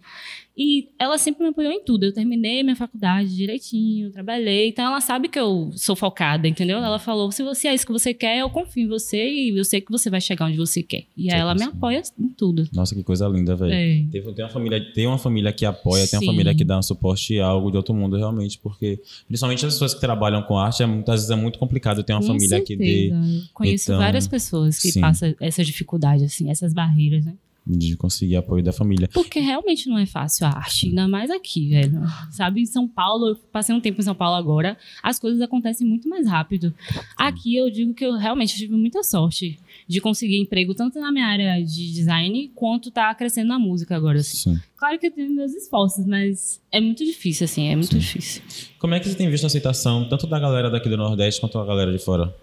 E 0.58 0.90
ela 0.98 1.18
sempre 1.18 1.44
me 1.44 1.50
apoiou 1.50 1.72
em 1.72 1.84
tudo. 1.84 2.06
Eu 2.06 2.14
terminei 2.14 2.64
minha 2.64 2.76
faculdade 2.76 3.36
direitinho, 3.36 4.10
trabalhei. 4.10 4.70
Então 4.70 4.86
ela 4.86 5.02
sabe 5.02 5.28
que 5.28 5.38
eu 5.38 5.72
sou 5.76 5.96
focada, 5.96 6.48
entendeu? 6.48 6.78
Ela 6.78 6.98
falou: 6.98 7.32
se 7.32 7.44
você 7.44 7.68
é 7.68 7.74
isso 7.74 7.86
que 7.86 7.92
você 7.92 8.14
quer, 8.14 8.40
eu 8.40 8.50
confio 8.50 8.86
em 8.86 8.88
você 8.88 9.28
e 9.28 9.58
eu 9.58 9.66
sei 9.66 9.82
que 9.82 9.92
você 9.92 10.10
vai 10.10 10.22
chegar 10.22 10.46
onde 10.46 10.58
você 10.58 10.82
quer. 10.82 11.04
E 11.18 11.32
aí 11.32 11.40
ela 11.40 11.54
me 11.54 11.64
apoia 11.64 12.02
em 12.18 12.30
tudo. 12.30 12.68
Nossa, 12.74 12.96
que 12.96 13.04
coisa 13.04 13.28
linda, 13.28 13.56
velho. 13.56 13.74
É. 13.74 14.06
Tem, 14.10 14.34
tem, 14.34 14.46
uma 14.46 14.50
família, 14.50 14.94
tem 14.94 15.08
uma 15.08 15.18
família 15.18 15.52
que 15.52 15.66
apoia, 15.66 16.06
Sim. 16.06 16.12
tem 16.12 16.20
uma 16.20 16.34
família 16.34 16.56
que 16.56 16.64
dá 16.64 16.80
um 16.80 16.84
suporte 16.84 17.34
e 17.34 17.40
algo 17.42 17.70
de 17.70 17.78
outro 17.78 17.94
mundo, 17.94 18.16
realmente, 18.16 18.58
porque 18.60 19.02
principalmente 19.28 19.66
as 19.66 19.74
pessoas 19.74 19.94
que 19.94 20.00
trabalham 20.00 20.42
com 20.44 20.58
arte, 20.58 20.84
é, 20.84 20.86
muitas 20.86 21.16
vezes 21.16 21.30
é 21.30 21.36
muito 21.36 21.60
complicado 21.60 22.02
ter 22.02 22.14
uma 22.14 22.22
com 22.22 22.28
família 22.28 22.58
certeza. 22.58 22.66
que 22.66 22.78
dê. 22.78 23.14
Conheço 23.54 23.92
então, 23.92 24.00
várias 24.00 24.28
pessoas 24.28 24.80
que 24.80 24.92
Sim. 24.92 25.02
passam 25.02 25.36
essa 25.42 25.64
dificuldade, 25.64 26.24
assim, 26.24 26.50
essas 26.50 26.74
barreiras, 26.74 27.26
né? 27.26 27.34
De 27.66 27.98
conseguir 27.98 28.36
apoio 28.36 28.64
da 28.64 28.72
família. 28.72 29.10
Porque 29.12 29.40
realmente 29.40 29.90
não 29.90 29.98
é 29.98 30.06
fácil 30.06 30.46
a 30.46 30.50
arte, 30.50 30.88
ainda 30.88 31.08
mais 31.08 31.32
aqui, 31.32 31.70
velho. 31.70 32.02
Sabe, 32.32 32.62
em 32.62 32.66
São 32.66 32.88
Paulo, 32.88 33.30
eu 33.30 33.36
passei 33.52 33.74
um 33.74 33.82
tempo 33.82 34.00
em 34.00 34.04
São 34.04 34.14
Paulo 34.14 34.36
agora, 34.36 34.78
as 35.02 35.18
coisas 35.18 35.42
acontecem 35.42 35.88
muito 35.88 36.08
mais 36.08 36.28
rápido. 36.28 36.74
Aqui 37.18 37.56
eu 37.56 37.70
digo 37.72 37.94
que 37.94 38.06
eu 38.06 38.16
realmente 38.18 38.56
tive 38.56 38.76
muita 38.76 39.04
sorte 39.04 39.58
de 39.88 40.00
conseguir 40.00 40.40
emprego 40.40 40.74
tanto 40.74 41.00
na 41.00 41.12
minha 41.12 41.26
área 41.26 41.64
de 41.64 41.92
design 41.94 42.52
quanto 42.54 42.92
tá 42.92 43.14
crescendo 43.16 43.48
na 43.48 43.60
música 43.60 43.96
agora. 43.96 44.20
Assim. 44.20 44.56
Sim. 44.56 44.62
Claro 44.78 45.00
que 45.00 45.08
eu 45.08 45.12
tenho 45.12 45.32
meus 45.32 45.54
esforços, 45.54 46.06
mas 46.06 46.62
é 46.72 46.80
muito 46.80 47.04
difícil, 47.04 47.46
assim, 47.46 47.68
é 47.68 47.76
muito 47.76 47.94
Sim. 47.94 48.00
difícil. 48.00 48.44
Como 48.78 48.94
é 48.94 49.00
que 49.00 49.10
você 49.10 49.16
tem 49.16 49.30
visto 49.30 49.44
a 49.44 49.48
aceitação, 49.48 50.08
tanto 50.08 50.28
da 50.28 50.40
galera 50.40 50.70
daqui 50.70 50.90
do 50.90 50.98
Nordeste 50.98 51.42
quanto 51.42 51.58
da 51.58 51.66
galera 51.66 51.92
de 51.92 52.00
fora? 52.00 52.36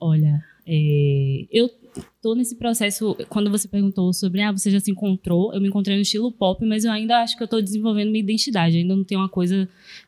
Olha, 0.00 0.44
é, 0.66 1.46
eu 1.50 1.70
tô 2.20 2.34
nesse 2.34 2.56
processo, 2.56 3.16
quando 3.28 3.50
você 3.50 3.68
perguntou 3.68 4.12
sobre, 4.12 4.40
ah, 4.42 4.52
você 4.52 4.70
já 4.70 4.80
se 4.80 4.90
encontrou, 4.90 5.52
eu 5.52 5.60
me 5.60 5.68
encontrei 5.68 5.96
no 5.96 6.02
estilo 6.02 6.32
pop, 6.32 6.64
mas 6.64 6.84
eu 6.84 6.90
ainda 6.90 7.22
acho 7.22 7.36
que 7.36 7.42
eu 7.42 7.48
tô 7.48 7.60
desenvolvendo 7.60 8.10
minha 8.10 8.22
identidade, 8.22 8.76
ainda 8.76 8.94
não 8.96 9.04
tenho 9.04 9.20
uma 9.20 9.28
coisa 9.28 9.56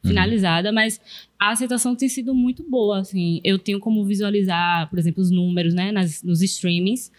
uhum. 0.02 0.10
finalizada, 0.10 0.72
mas 0.72 1.00
a 1.38 1.50
aceitação 1.50 1.94
tem 1.94 2.08
sido 2.08 2.34
muito 2.34 2.62
boa, 2.68 3.00
assim, 3.00 3.40
eu 3.44 3.58
tenho 3.58 3.80
como 3.80 4.04
visualizar, 4.04 4.88
por 4.90 4.98
exemplo, 4.98 5.22
os 5.22 5.30
números, 5.30 5.74
né, 5.74 5.92
nas, 5.92 6.22
nos 6.22 6.42
streamings, 6.42 7.10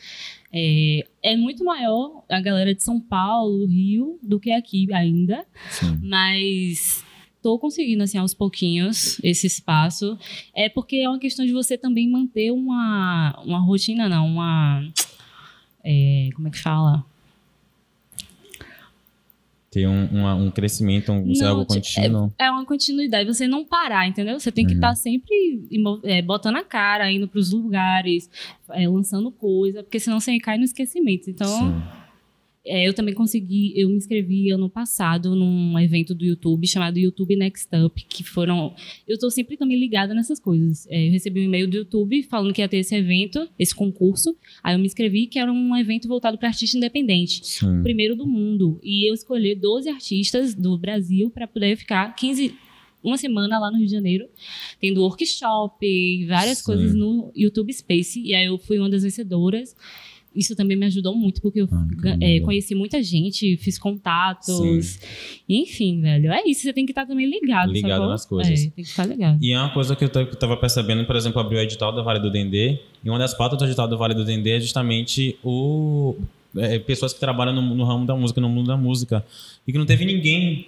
é, 0.54 1.06
é, 1.24 1.38
muito 1.38 1.64
maior 1.64 2.24
a 2.30 2.42
galera 2.42 2.76
de 2.76 2.84
São 2.84 3.00
Paulo, 3.00 3.66
Rio, 3.66 4.20
do 4.22 4.40
que 4.40 4.52
aqui 4.52 4.92
ainda, 4.94 5.46
Sim. 5.70 6.00
mas 6.04 7.04
tô 7.42 7.58
conseguindo, 7.58 8.04
assim, 8.04 8.18
aos 8.18 8.34
pouquinhos, 8.34 9.20
esse 9.24 9.48
espaço. 9.48 10.18
É 10.54 10.70
porque 10.70 10.98
é 10.98 11.10
uma 11.10 11.20
questão 11.20 11.46
de 11.46 11.52
você 11.52 11.78
também 11.78 12.10
manter 12.10 12.52
uma, 12.52 13.40
uma 13.44 13.60
rotina, 13.60 14.08
não, 14.08 14.28
uma. 14.28 14.88
É, 15.84 16.30
como 16.36 16.48
é 16.48 16.52
que 16.52 16.60
fala? 16.60 17.04
Ter 19.72 19.88
um, 19.88 20.06
uma, 20.08 20.36
um 20.36 20.52
crescimento, 20.52 21.14
um, 21.14 21.26
não, 21.26 21.48
algo 21.48 21.66
contínuo. 21.66 22.34
É, 22.38 22.46
é, 22.46 22.52
uma 22.52 22.66
continuidade, 22.66 23.34
você 23.34 23.48
não 23.48 23.64
parar, 23.64 24.06
entendeu? 24.06 24.38
Você 24.38 24.52
tem 24.52 24.68
que 24.68 24.74
estar 24.74 24.90
uhum. 24.90 24.94
tá 24.94 24.96
sempre 24.96 25.70
é, 26.04 26.22
botando 26.22 26.58
a 26.58 26.64
cara, 26.64 27.10
indo 27.10 27.28
para 27.28 27.40
os 27.40 27.52
lugares, 27.52 28.30
é, 28.70 28.88
lançando 28.88 29.32
coisa, 29.32 29.82
porque 29.82 30.00
senão 30.00 30.20
você 30.20 30.38
cai 30.40 30.58
no 30.58 30.66
esquecimento. 30.66 31.30
Então. 31.30 31.48
Sim 31.48 32.01
é, 32.64 32.88
eu 32.88 32.94
também 32.94 33.14
consegui, 33.14 33.74
eu 33.76 33.90
me 33.90 33.96
inscrevi 33.96 34.52
ano 34.52 34.70
passado 34.70 35.36
num 35.36 35.78
evento 35.80 36.14
do 36.14 36.24
YouTube 36.24 36.68
chamado 36.68 37.00
YouTube 37.00 37.36
Next 37.36 37.68
Up, 37.76 38.06
que 38.08 38.24
foram. 38.24 38.76
Eu 39.08 39.16
estou 39.16 39.32
sempre 39.32 39.58
também 39.58 39.80
ligada 39.80 40.14
nessas 40.14 40.40
coisas. 40.40 40.86
É, 40.88 41.08
eu 41.08 41.12
recebi 41.12 41.42
um 41.42 41.46
e-mail 41.46 41.68
do 41.68 41.78
YouTube 41.78 42.22
falando 42.24 42.54
que 42.54 42.62
ia 42.62 42.70
ter 42.70 42.78
esse 42.78 42.96
evento, 42.96 43.50
esse 43.58 43.74
concurso. 43.74 44.36
Aí 44.64 44.76
eu 44.76 44.80
me 44.80 44.86
inscrevi, 44.86 45.26
que 45.26 45.40
era 45.40 45.52
um 45.52 45.76
evento 45.76 46.08
voltado 46.08 46.38
para 46.38 46.50
artista 46.50 46.78
independente, 46.78 47.46
Sim. 47.46 47.80
o 47.80 47.84
primeiro 47.84 48.16
do 48.16 48.28
mundo. 48.28 48.80
E 48.84 49.10
eu 49.10 49.14
escolhi 49.14 49.56
12 49.56 49.90
artistas 49.90 50.54
do 50.54 50.78
Brasil 50.78 51.32
para 51.32 51.48
poder 51.48 51.76
ficar 51.76 52.16
15 52.16 52.54
uma 53.04 53.18
semana 53.18 53.58
lá 53.58 53.72
no 53.72 53.78
Rio 53.78 53.88
de 53.88 53.92
Janeiro, 53.94 54.28
tendo 54.80 55.02
workshop, 55.02 56.26
várias 56.28 56.60
Sim. 56.60 56.66
coisas 56.66 56.94
no 56.94 57.32
YouTube 57.36 57.74
Space. 57.74 58.22
E 58.22 58.36
aí 58.36 58.46
eu 58.46 58.60
fui 58.60 58.78
uma 58.78 58.90
das 58.90 59.02
vencedoras. 59.02 59.76
Isso 60.36 60.56
também 60.56 60.78
me 60.78 60.86
ajudou 60.86 61.16
muito, 61.16 61.42
porque 61.42 61.62
eu 61.62 61.68
Ah, 61.72 61.86
é, 62.22 62.40
conheci 62.40 62.74
muita 62.74 63.02
gente, 63.04 63.58
fiz 63.58 63.78
contatos. 63.78 65.00
Enfim, 65.48 66.02
velho. 66.02 66.32
É 66.32 66.42
isso, 66.48 66.62
você 66.62 66.74
tem 66.74 66.86
que 66.86 66.92
estar 66.92 67.06
também 67.06 67.30
ligado. 67.30 67.72
Ligado 67.72 67.92
sacou? 67.92 68.08
nas 68.10 68.26
coisas. 68.26 68.60
É, 68.60 68.64
tem 68.70 68.72
que 68.84 68.90
estar 68.90 69.06
ligado. 69.06 69.38
E 69.42 69.52
é 69.52 69.60
uma 69.60 69.74
coisa 69.74 69.96
que 69.96 70.04
eu 70.06 70.10
ta- 70.10 70.26
que 70.26 70.34
eu 70.34 70.40
tava 70.40 70.56
percebendo, 70.58 71.06
por 71.06 71.16
exemplo, 71.16 71.40
abriu 71.42 71.60
o 71.60 71.62
edital 71.62 71.94
da 71.94 72.02
Vale 72.02 72.20
do 72.20 72.32
Dendê, 72.32 72.80
e 73.04 73.10
uma 73.10 73.20
das 73.20 73.34
pautas 73.34 73.58
do 73.60 73.66
edital 73.66 73.88
da 73.88 73.96
Vale 73.98 74.14
do 74.14 74.24
Dendê 74.24 74.52
é 74.52 74.60
justamente 74.60 75.36
o 75.44 76.16
é, 76.56 76.80
pessoas 76.80 77.14
que 77.14 77.20
trabalham 77.20 77.54
no, 77.54 77.76
no 77.76 77.84
ramo 77.84 78.06
da 78.06 78.16
música, 78.16 78.40
no 78.42 78.50
mundo 78.50 78.68
da 78.68 78.76
música, 78.78 79.26
e 79.68 79.72
que 79.72 79.78
não 79.78 79.86
teve 79.86 80.04
ninguém 80.06 80.68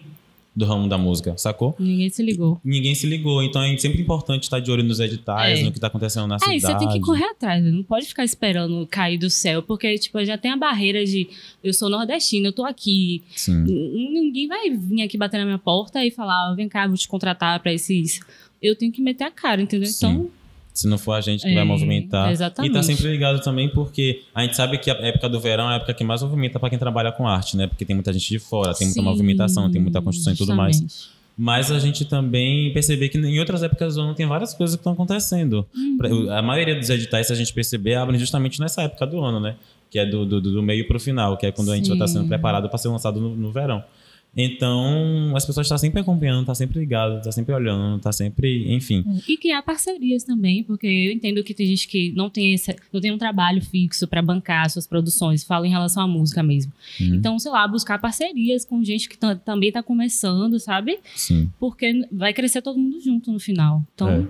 do 0.55 0.65
ramo 0.65 0.87
da 0.87 0.97
música, 0.97 1.35
sacou? 1.37 1.75
Ninguém 1.79 2.09
se 2.09 2.21
ligou. 2.21 2.61
Ninguém 2.63 2.93
se 2.93 3.07
ligou, 3.07 3.41
então 3.41 3.61
é 3.63 3.75
sempre 3.77 4.01
importante 4.01 4.43
estar 4.43 4.59
de 4.59 4.69
olho 4.69 4.83
nos 4.83 4.99
editais, 4.99 5.59
É. 5.59 5.63
no 5.63 5.71
que 5.71 5.79
tá 5.79 5.87
acontecendo 5.87 6.27
na 6.27 6.35
É, 6.35 6.39
cidade. 6.39 6.55
e 6.57 6.61
você 6.61 6.77
tem 6.77 6.89
que 6.89 6.99
correr 6.99 7.25
atrás, 7.25 7.63
né? 7.63 7.71
não 7.71 7.83
pode 7.83 8.05
ficar 8.05 8.23
esperando 8.23 8.85
cair 8.87 9.17
do 9.17 9.29
céu, 9.29 9.63
porque, 9.63 9.97
tipo, 9.97 10.23
já 10.23 10.37
tem 10.37 10.51
a 10.51 10.57
barreira 10.57 11.03
de 11.05 11.27
eu 11.63 11.73
sou 11.73 11.89
nordestina, 11.89 12.47
eu 12.49 12.53
tô 12.53 12.63
aqui. 12.65 13.23
Sim. 13.35 13.63
Ninguém 13.63 14.47
vai 14.47 14.69
vir 14.69 15.01
aqui 15.01 15.17
bater 15.17 15.37
na 15.39 15.45
minha 15.45 15.57
porta 15.57 16.05
e 16.05 16.11
falar, 16.11 16.51
"Ó, 16.51 16.55
vem 16.55 16.69
cá, 16.69 16.87
vou 16.87 16.97
te 16.97 17.07
contratar 17.07 17.59
pra 17.59 17.73
esse 17.73 17.99
isso. 17.99 18.19
Eu 18.61 18.75
tenho 18.75 18.91
que 18.91 19.01
meter 19.01 19.23
a 19.25 19.31
cara, 19.31 19.61
entendeu? 19.61 19.87
Sim. 19.87 19.95
Então, 20.07 20.29
Se 20.73 20.87
não 20.87 20.97
for 20.97 21.13
a 21.13 21.21
gente 21.21 21.43
que 21.43 21.49
É, 21.51 21.55
vai 21.55 21.63
movimentar. 21.63 22.31
exatamente. 22.31 22.71
E 22.71 22.73
tá 22.73 22.81
sempre 22.81 23.07
ligado 23.07 23.39
também 23.41 23.69
porque 23.69 24.23
a 24.33 24.41
gente 24.41 24.55
sabe 24.55 24.77
que 24.79 24.89
a 24.89 24.95
época 24.95 25.29
do 25.29 25.39
verão 25.39 25.69
é 25.69 25.73
a 25.73 25.75
época 25.75 25.93
que 25.93 26.03
mais 26.03 26.21
movimenta 26.23 26.59
para 26.59 26.69
quem 26.69 26.79
trabalha 26.79 27.11
com 27.11 27.27
arte, 27.27 27.55
né? 27.55 27.67
Porque 27.67 27.85
tem 27.85 27.95
muita 27.95 28.11
gente 28.11 28.27
de 28.27 28.39
fora, 28.39 28.73
tem 28.73 28.87
muita 28.87 28.99
sim, 29.01 29.05
movimentação, 29.05 29.69
tem 29.71 29.79
muita 29.81 30.01
construção 30.01 30.33
e 30.33 30.35
tudo 30.35 30.55
mais. 30.55 30.77
justamente. 30.77 31.23
Mas 31.37 31.71
a 31.71 31.79
gente 31.79 32.05
também 32.05 32.71
perceber 32.73 33.09
que 33.09 33.17
em 33.17 33.39
outras 33.39 33.63
épocas 33.63 33.95
do 33.95 34.01
ano 34.01 34.13
tem 34.13 34.25
várias 34.27 34.53
coisas 34.53 34.75
que 34.75 34.79
estão 34.81 34.93
acontecendo. 34.93 35.65
Uhum. 35.75 36.31
A 36.31 36.41
maioria 36.41 36.75
dos 36.75 36.89
editais, 36.89 37.27
se 37.27 37.33
a 37.33 37.35
gente 37.35 37.51
perceber, 37.53 37.95
abrem 37.95 38.19
justamente 38.19 38.59
nessa 38.59 38.83
época 38.83 39.05
do 39.07 39.19
ano, 39.19 39.39
né? 39.39 39.55
Que 39.89 39.97
é 39.99 40.05
do, 40.05 40.25
do, 40.25 40.39
do 40.41 40.61
meio 40.63 40.87
pro 40.87 40.99
final, 40.99 41.35
que 41.37 41.45
é 41.47 41.51
quando 41.51 41.71
a 41.71 41.75
gente 41.75 41.87
já 41.87 41.93
está 41.93 42.07
sendo 42.07 42.23
Sim. 42.23 42.27
preparado 42.29 42.67
para 42.69 42.77
ser 42.77 42.87
lançado 42.89 43.19
no, 43.19 43.35
no 43.35 43.51
verão. 43.51 43.83
Então, 44.35 45.31
as 45.35 45.45
pessoas 45.45 45.65
estão 45.67 45.77
sempre 45.77 46.01
acompanhando, 46.01 46.39
estão 46.41 46.55
sempre 46.55 46.79
ligadas, 46.79 47.17
estão 47.17 47.31
sempre 47.31 47.53
olhando, 47.53 48.01
tá 48.01 48.11
sempre, 48.11 48.73
enfim. 48.73 49.03
E 49.27 49.37
criar 49.37 49.61
parcerias 49.61 50.23
também, 50.23 50.63
porque 50.63 50.87
eu 50.87 51.11
entendo 51.11 51.43
que 51.43 51.53
tem 51.53 51.67
gente 51.67 51.87
que 51.87 52.11
não 52.13 52.29
tem, 52.29 52.53
esse, 52.53 52.75
não 52.91 52.99
tem 52.99 53.11
um 53.11 53.17
trabalho 53.17 53.61
fixo 53.61 54.07
para 54.07 54.21
bancar 54.21 54.69
suas 54.69 54.87
produções, 54.87 55.43
falo 55.43 55.65
em 55.65 55.69
relação 55.69 56.03
à 56.03 56.07
música 56.07 56.41
mesmo. 56.41 56.71
Uhum. 56.99 57.15
Então, 57.15 57.37
sei 57.39 57.51
lá, 57.51 57.67
buscar 57.67 57.99
parcerias 57.99 58.65
com 58.65 58.83
gente 58.83 59.07
que 59.07 59.17
tam- 59.17 59.37
também 59.37 59.71
tá 59.71 59.83
começando, 59.83 60.59
sabe? 60.59 60.99
Sim. 61.15 61.49
Porque 61.59 62.07
vai 62.11 62.33
crescer 62.33 62.61
todo 62.61 62.77
mundo 62.79 62.99
junto 62.99 63.31
no 63.31 63.39
final. 63.39 63.83
Então, 63.93 64.09
É. 64.09 64.23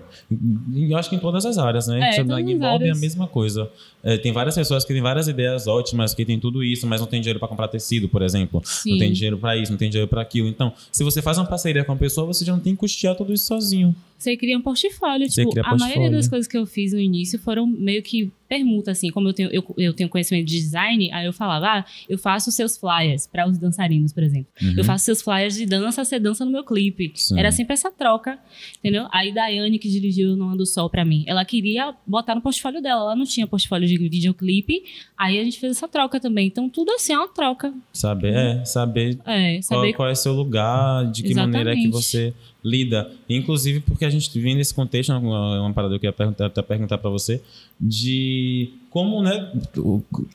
Eu 0.76 0.98
acho 0.98 1.10
que 1.10 1.16
em 1.16 1.20
todas 1.20 1.46
as 1.46 1.58
áreas, 1.58 1.88
né? 1.88 2.00
É, 2.10 2.12
Sobre- 2.14 2.30
todas 2.30 2.46
as 2.46 2.52
envolve 2.52 2.84
áreas. 2.84 2.98
a 2.98 3.02
mesma 3.02 3.28
coisa. 3.28 3.70
É, 4.04 4.18
tem 4.18 4.32
várias 4.34 4.56
pessoas 4.56 4.84
que 4.84 4.92
têm 4.94 5.02
várias 5.02 5.28
ideias 5.28 5.66
ótimas, 5.66 6.14
que 6.14 6.26
têm 6.26 6.40
tudo 6.40 6.64
isso, 6.64 6.86
mas 6.86 7.00
não 7.00 7.08
tem 7.08 7.22
dinheiro 7.22 7.40
para 7.40 7.48
comprar 7.48 7.68
tecido, 7.70 8.10
por 8.10 8.22
exemplo. 8.22 8.62
sim. 8.66 8.92
Não 8.92 8.98
tem 9.00 9.14
dinheiro 9.14 9.38
para 9.38 9.56
isso, 9.56 9.72
não 9.72 9.78
tem 9.78 9.90
dinheiro 9.94 10.10
para 10.10 10.22
aquilo. 10.22 10.48
Então, 10.48 10.74
se 10.92 11.04
você 11.04 11.22
faz 11.22 11.38
uma 11.38 11.46
parceria 11.48 11.84
com 11.84 11.92
uma 11.92 11.98
pessoa, 11.98 12.28
você 12.28 12.44
já 12.44 12.52
não 12.52 12.60
tem 12.60 12.74
que 12.74 12.80
custear 12.80 13.16
tudo 13.16 13.34
isso 13.34 13.46
sozinho. 13.46 13.96
Você 14.18 14.36
cria 14.38 14.58
um 14.58 14.62
portfólio. 14.62 15.30
Você 15.30 15.46
Tipo, 15.46 15.60
a 15.60 15.64
maioria 15.76 15.88
portfólio. 15.88 16.12
das 16.12 16.28
coisas 16.28 16.48
que 16.48 16.58
eu 16.58 16.66
fiz 16.66 16.94
no 16.94 17.00
início 17.00 17.38
foram 17.40 17.66
meio 17.68 18.02
que 18.02 18.32
permuta, 18.54 18.92
assim. 18.92 19.10
Como 19.10 19.28
eu 19.30 19.34
tenho, 19.34 19.50
eu, 19.52 19.64
eu 19.78 19.94
tenho 19.94 20.10
conhecimento 20.10 20.46
de 20.46 20.60
design, 20.60 21.12
aí 21.12 21.26
eu 21.26 21.34
falava, 21.34 21.80
ah, 21.80 21.86
eu 22.08 22.18
faço 22.18 22.52
seus 22.52 22.78
flyers 22.78 23.26
para 23.26 23.48
os 23.48 23.58
dançarinos, 23.58 24.14
por 24.14 24.22
exemplo. 24.22 24.48
Uhum. 24.62 24.76
Eu 24.78 24.84
faço 24.84 25.06
seus 25.06 25.22
flyers 25.22 25.56
de 25.56 25.66
dança, 25.66 26.04
você 26.04 26.20
dança 26.20 26.46
no 26.46 26.52
meu 26.52 26.64
clipe. 26.64 27.12
Sim. 27.16 27.40
Era 27.40 27.52
sempre 27.52 27.74
essa 27.74 27.92
troca, 27.92 28.38
entendeu? 28.80 29.08
Aí 29.12 29.34
Daiane, 29.34 29.80
que 29.80 29.90
dirigiu 29.90 30.36
No 30.36 30.50
Ando 30.50 30.66
Sol 30.66 30.90
pra 30.90 31.04
mim, 31.04 31.24
ela 31.28 31.44
queria 31.44 31.96
botar 32.06 32.36
no 32.36 32.42
portfólio 32.42 32.82
dela. 32.82 33.02
Ela 33.02 33.16
não 33.16 33.26
tinha 33.26 33.48
portfólio 33.48 33.88
de 33.88 33.98
videoclipe. 33.98 34.84
Aí 35.18 35.40
a 35.40 35.44
gente 35.44 35.60
fez 35.60 35.78
essa 35.78 35.88
troca 35.88 36.20
também. 36.20 36.48
Então 36.48 36.70
tudo 36.70 36.92
assim 36.92 37.14
é 37.14 37.18
uma 37.18 37.28
troca. 37.28 37.74
Saber, 37.92 38.34
é, 38.34 38.66
saber 38.66 39.18
É, 39.26 39.54
qual, 39.54 39.62
saber 39.64 39.94
qual 39.94 40.10
é 40.10 40.16
seu 40.16 40.34
lugar, 40.34 41.12
de 41.12 41.24
que 41.24 41.34
maneira 41.34 41.72
é 41.72 41.76
que 41.76 41.88
Exatamente. 41.88 42.04
você 42.04 42.34
lida. 42.64 43.12
Inclusive 43.30 43.82
porque 43.82 44.06
a 44.06 44.10
gente 44.10 44.40
vem 44.40 44.56
nesse 44.56 44.74
contexto, 44.74 45.12
é 45.12 45.18
uma, 45.18 45.62
uma 45.62 45.74
parada 45.74 46.00
que 46.00 46.06
eu 46.06 46.10
ia 46.10 46.14
perguntar, 46.14 46.46
até 46.46 46.62
perguntar 46.62 46.98
para 46.98 47.10
você, 47.10 47.42
de 47.80 48.70
como 48.90 49.24
né, 49.24 49.52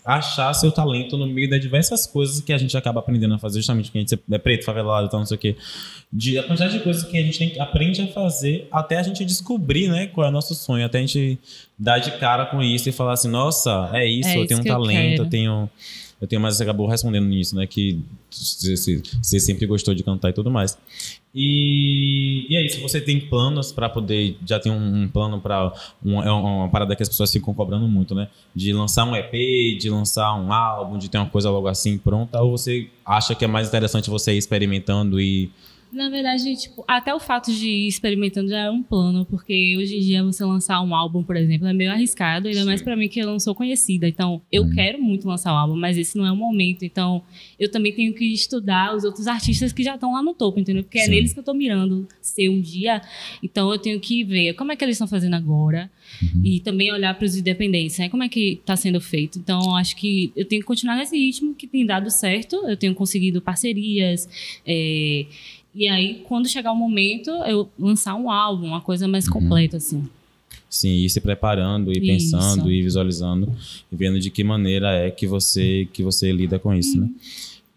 achar 0.04 0.52
seu 0.52 0.73
talento 0.73 1.16
no 1.16 1.26
meio 1.26 1.49
das 1.49 1.61
diversas 1.61 2.06
coisas 2.06 2.40
que 2.40 2.52
a 2.52 2.58
gente 2.58 2.76
acaba 2.76 2.99
aprendendo 3.00 3.35
a 3.35 3.38
fazer, 3.38 3.61
justamente 3.61 3.87
porque 3.87 3.99
a 3.99 4.00
gente 4.00 4.20
é 4.30 4.38
preto, 4.38 4.64
favelado 4.64 5.06
e 5.06 5.11
tal, 5.11 5.20
não 5.20 5.26
sei 5.26 5.37
o 5.37 5.40
quê. 5.40 5.56
De 6.12 6.38
a 6.38 6.42
quantidade 6.42 6.73
de 6.73 6.80
coisas 6.82 7.04
que 7.04 7.16
a 7.16 7.23
gente 7.23 7.38
tem, 7.38 7.61
aprende 7.61 8.02
a 8.02 8.08
fazer 8.08 8.66
até 8.73 8.97
a 8.99 9.02
gente 9.02 9.25
descobrir 9.25 9.88
né, 9.88 10.08
qual 10.08 10.26
é 10.26 10.30
o 10.30 10.32
nosso 10.32 10.54
sonho, 10.54 10.85
até 10.85 10.99
a 10.99 11.00
gente 11.00 11.38
dar 11.78 11.99
de 11.99 12.11
cara 12.18 12.47
com 12.47 12.62
isso 12.62 12.88
e 12.88 12.92
falar 12.92 13.12
assim, 13.12 13.28
nossa, 13.28 13.90
é 13.92 14.06
isso, 14.06 14.28
É 14.28 14.37
eu 14.37 14.40
isso 14.40 14.49
tenho 14.49 14.61
um 14.61 14.64
eu 14.64 14.68
talento, 14.68 15.11
eu 15.12 15.16
quero. 15.16 15.30
tenho. 15.30 15.70
Eu 16.20 16.26
tenho, 16.26 16.42
mas 16.42 16.56
você 16.56 16.64
acabou 16.64 16.88
respondendo 16.88 17.26
nisso, 17.26 17.54
né? 17.54 17.66
Que 17.66 18.02
você, 18.30 19.38
sempre 19.38 19.66
gostou 19.66 19.94
de 19.94 20.02
cantar 20.02 20.30
e 20.30 20.32
tudo 20.32 20.50
mais. 20.50 20.76
E, 21.32 22.46
e 22.50 22.56
é 22.56 22.66
isso, 22.66 22.80
você 22.80 23.00
tem 23.00 23.20
planos 23.20 23.70
para 23.70 23.88
poder. 23.88 24.37
Já 24.44 24.58
tem 24.58 24.72
um, 24.72 25.02
um 25.02 25.08
plano 25.08 25.40
para. 25.40 25.72
Um, 26.04 26.20
é 26.20 26.30
uma 26.30 26.68
parada 26.68 26.96
que 26.96 27.02
as 27.02 27.08
pessoas 27.08 27.30
ficam 27.30 27.54
cobrando 27.54 27.87
muito, 27.87 28.14
né? 28.14 28.28
De 28.54 28.72
lançar 28.72 29.04
um 29.04 29.14
EP, 29.14 29.32
de 29.78 29.88
lançar 29.88 30.34
um 30.34 30.52
álbum, 30.52 30.98
de 30.98 31.08
ter 31.08 31.18
uma 31.18 31.30
coisa 31.30 31.50
logo 31.50 31.68
assim 31.68 31.96
pronta, 31.96 32.40
ou 32.42 32.58
você 32.58 32.88
acha 33.06 33.34
que 33.34 33.44
é 33.44 33.48
mais 33.48 33.68
interessante 33.68 34.10
você 34.10 34.34
ir 34.34 34.38
experimentando 34.38 35.20
e. 35.20 35.50
Na 35.90 36.11
verdade, 36.11 36.54
tipo, 36.57 36.85
até 36.87 37.14
o 37.14 37.18
fato 37.18 37.50
de 37.52 37.66
ir 37.68 37.87
experimentando 37.88 38.49
já 38.50 38.59
é 38.64 38.71
um 38.71 38.83
plano, 38.83 39.25
porque 39.25 39.75
hoje 39.78 39.97
em 39.97 40.00
dia 40.00 40.23
você 40.23 40.45
lançar 40.45 40.83
um 40.83 40.95
álbum, 40.95 41.23
por 41.23 41.35
exemplo, 41.35 41.66
é 41.66 41.73
meio 41.73 41.90
arriscado, 41.90 42.47
ainda 42.49 42.64
mais 42.64 42.83
pra 42.83 42.95
mim 42.95 43.09
que 43.09 43.18
eu 43.21 43.26
não 43.26 43.40
sou 43.40 43.54
conhecida. 43.54 44.07
Então, 44.07 44.42
eu 44.52 44.64
Uhum. 44.64 44.71
quero 44.75 45.02
muito 45.02 45.26
lançar 45.26 45.52
um 45.52 45.57
álbum, 45.57 45.76
mas 45.76 45.97
esse 45.97 46.16
não 46.18 46.26
é 46.26 46.30
o 46.33 46.37
momento. 46.37 46.85
Então, 46.85 47.23
eu 47.59 47.71
também 47.71 47.92
tenho 47.92 48.12
que 48.14 48.25
estudar 48.26 48.95
os 48.95 49.02
outros 49.04 49.26
artistas 49.26 49.73
que 49.73 49.83
já 49.83 49.95
estão 49.95 50.12
lá 50.12 50.23
no 50.23 50.35
topo, 50.35 50.61
entendeu? 50.61 50.83
Porque 50.85 50.99
é 50.99 51.04
Sim. 51.04 51.11
neles 51.12 51.33
que 51.33 51.40
eu 51.40 51.45
tô 51.45 51.54
mirando 51.54 52.07
ser 52.21 52.49
um 52.50 52.61
dia. 52.61 53.00
Então, 53.42 53.73
eu 53.73 53.78
tenho 53.78 53.99
que 53.99 54.23
ver 54.25 54.52
como 54.54 54.71
é 54.73 54.76
que 54.76 54.85
eles 54.85 54.95
estão 54.97 55.09
fazendo 55.09 55.35
agora 55.35 55.90
Uhum. 56.23 56.42
e 56.45 56.61
também 56.61 56.92
olhar 56.92 57.14
para 57.14 57.25
os 57.25 57.37
independentes, 57.37 57.99
né? 57.99 58.09
Como 58.09 58.23
é 58.23 58.28
que 58.28 58.61
tá 58.64 58.76
sendo 58.76 59.00
feito. 59.00 59.38
Então, 59.38 59.61
eu 59.62 59.75
acho 59.76 59.97
que 59.97 60.33
eu 60.37 60.45
tenho 60.45 60.61
que 60.61 60.66
continuar 60.66 60.97
nesse 60.97 61.16
ritmo 61.16 61.54
que 61.54 61.66
tem 61.66 61.85
dado 61.87 62.11
certo. 62.11 62.57
Eu 62.68 62.76
tenho 62.76 62.95
conseguido 62.95 63.40
parcerias, 63.40 64.28
é, 64.66 65.26
e 65.78 65.88
aí, 65.88 66.23
quando 66.28 66.49
chegar 66.49 66.73
o 66.73 66.76
momento, 66.76 67.30
eu 67.44 67.68
lançar 67.78 68.14
um 68.16 68.30
álbum, 68.30 68.66
uma 68.66 68.80
coisa 68.80 69.06
mais 69.08 69.26
Uhum. 69.26 69.32
completa, 69.35 69.76
assim. 69.78 70.08
Sim, 70.68 70.90
ir 70.97 71.08
se 71.08 71.20
preparando, 71.20 71.90
ir 71.92 72.02
Isso. 72.02 72.06
pensando, 72.32 72.70
ir 72.70 72.82
visualizando 72.82 73.50
e 73.90 73.97
vendo 73.97 74.20
de 74.20 74.30
que 74.30 74.44
maneira 74.44 74.92
é 74.92 75.11
que 75.11 75.26
você, 75.26 75.88
que 75.92 76.02
você 76.02 76.30
lida 76.30 76.58
com 76.58 76.75
isso, 76.75 76.99
Uhum. 76.99 77.04
né? 77.04 77.11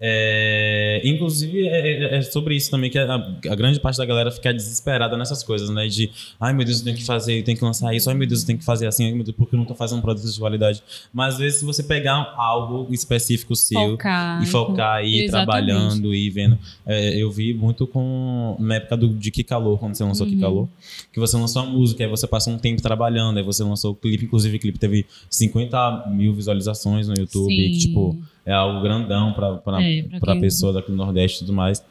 É, 0.03 0.99
inclusive, 1.05 1.67
é, 1.67 2.15
é- 2.15 2.17
é 2.17 2.21
sobre 2.23 2.55
isso 2.55 2.71
também 2.71 2.89
que 2.89 2.97
a, 2.97 3.13
a 3.15 3.55
grande 3.55 3.79
parte 3.79 3.97
da 3.97 4.05
galera 4.05 4.31
fica 4.31 4.51
desesperada 4.51 5.15
nessas 5.15 5.43
coisas, 5.43 5.69
né? 5.69 5.87
De, 5.87 6.09
ai 6.39 6.53
meu 6.53 6.65
Deus, 6.65 6.79
eu 6.79 6.85
tenho 6.85 6.97
que 6.97 7.05
fazer, 7.05 7.37
eu 7.39 7.43
tenho 7.43 7.55
que 7.57 7.63
lançar 7.63 7.93
isso, 7.93 8.09
ai 8.09 8.15
meu 8.15 8.27
Deus, 8.27 8.41
eu 8.41 8.47
tenho 8.47 8.57
que 8.57 8.65
fazer 8.65 8.87
assim, 8.87 9.05
ai 9.05 9.11
meu 9.13 9.23
Deus, 9.23 9.35
porque 9.37 9.55
eu 9.55 9.59
não 9.59 9.65
tô 9.65 9.75
fazendo 9.75 9.99
um 9.99 10.01
produto 10.01 10.27
de 10.27 10.39
qualidade. 10.39 10.81
Mas 11.13 11.35
às 11.35 11.39
vezes, 11.39 11.59
se 11.59 11.65
você 11.65 11.83
pegar 11.83 12.33
algo 12.35 12.91
específico 12.91 13.55
seu 13.55 13.91
Focar. 13.91 14.41
e 14.41 14.45
focar, 14.47 15.05
e 15.05 15.25
ir 15.25 15.29
trabalhando, 15.29 16.15
e 16.15 16.29
vendo. 16.31 16.57
É, 16.85 17.15
eu 17.15 17.31
vi 17.31 17.53
muito 17.53 17.85
com. 17.85 18.55
Na 18.59 18.75
época 18.75 18.97
do, 18.97 19.09
de 19.09 19.29
Kikalo, 19.29 19.77
quando 19.77 19.93
você 19.95 20.03
lançou 20.03 20.25
Uhum. 20.25 20.33
Kikalo, 20.33 20.69
que 21.13 21.19
você 21.19 21.37
lançou 21.37 21.61
a 21.61 21.65
música, 21.65 22.03
aí 22.03 22.09
você 22.09 22.25
passou 22.27 22.51
um 22.53 22.57
tempo 22.57 22.81
trabalhando, 22.81 23.37
aí 23.37 23.43
você 23.43 23.63
lançou 23.63 23.91
o 23.91 23.95
clipe, 23.95 24.25
inclusive 24.25 24.57
o 24.57 24.59
clipe 24.59 24.79
teve 24.79 25.05
50 25.29 26.07
mil 26.09 26.33
visualizações 26.33 27.07
no 27.07 27.13
YouTube, 27.15 27.49
Sim. 27.53 27.71
que 27.71 27.77
tipo, 27.79 28.17
é 28.45 28.51
algo 28.53 28.81
grandão 28.81 29.33
pra, 29.33 29.55
pra, 29.57 29.81
É, 29.83 30.01
quem- 30.01 30.39
pessoa 30.41 30.73
daqui 30.73 30.89
do 30.91 30.97
Nordeste 30.97 31.37
e 31.37 31.39
tudo 31.45 31.53
mais. 31.55 31.83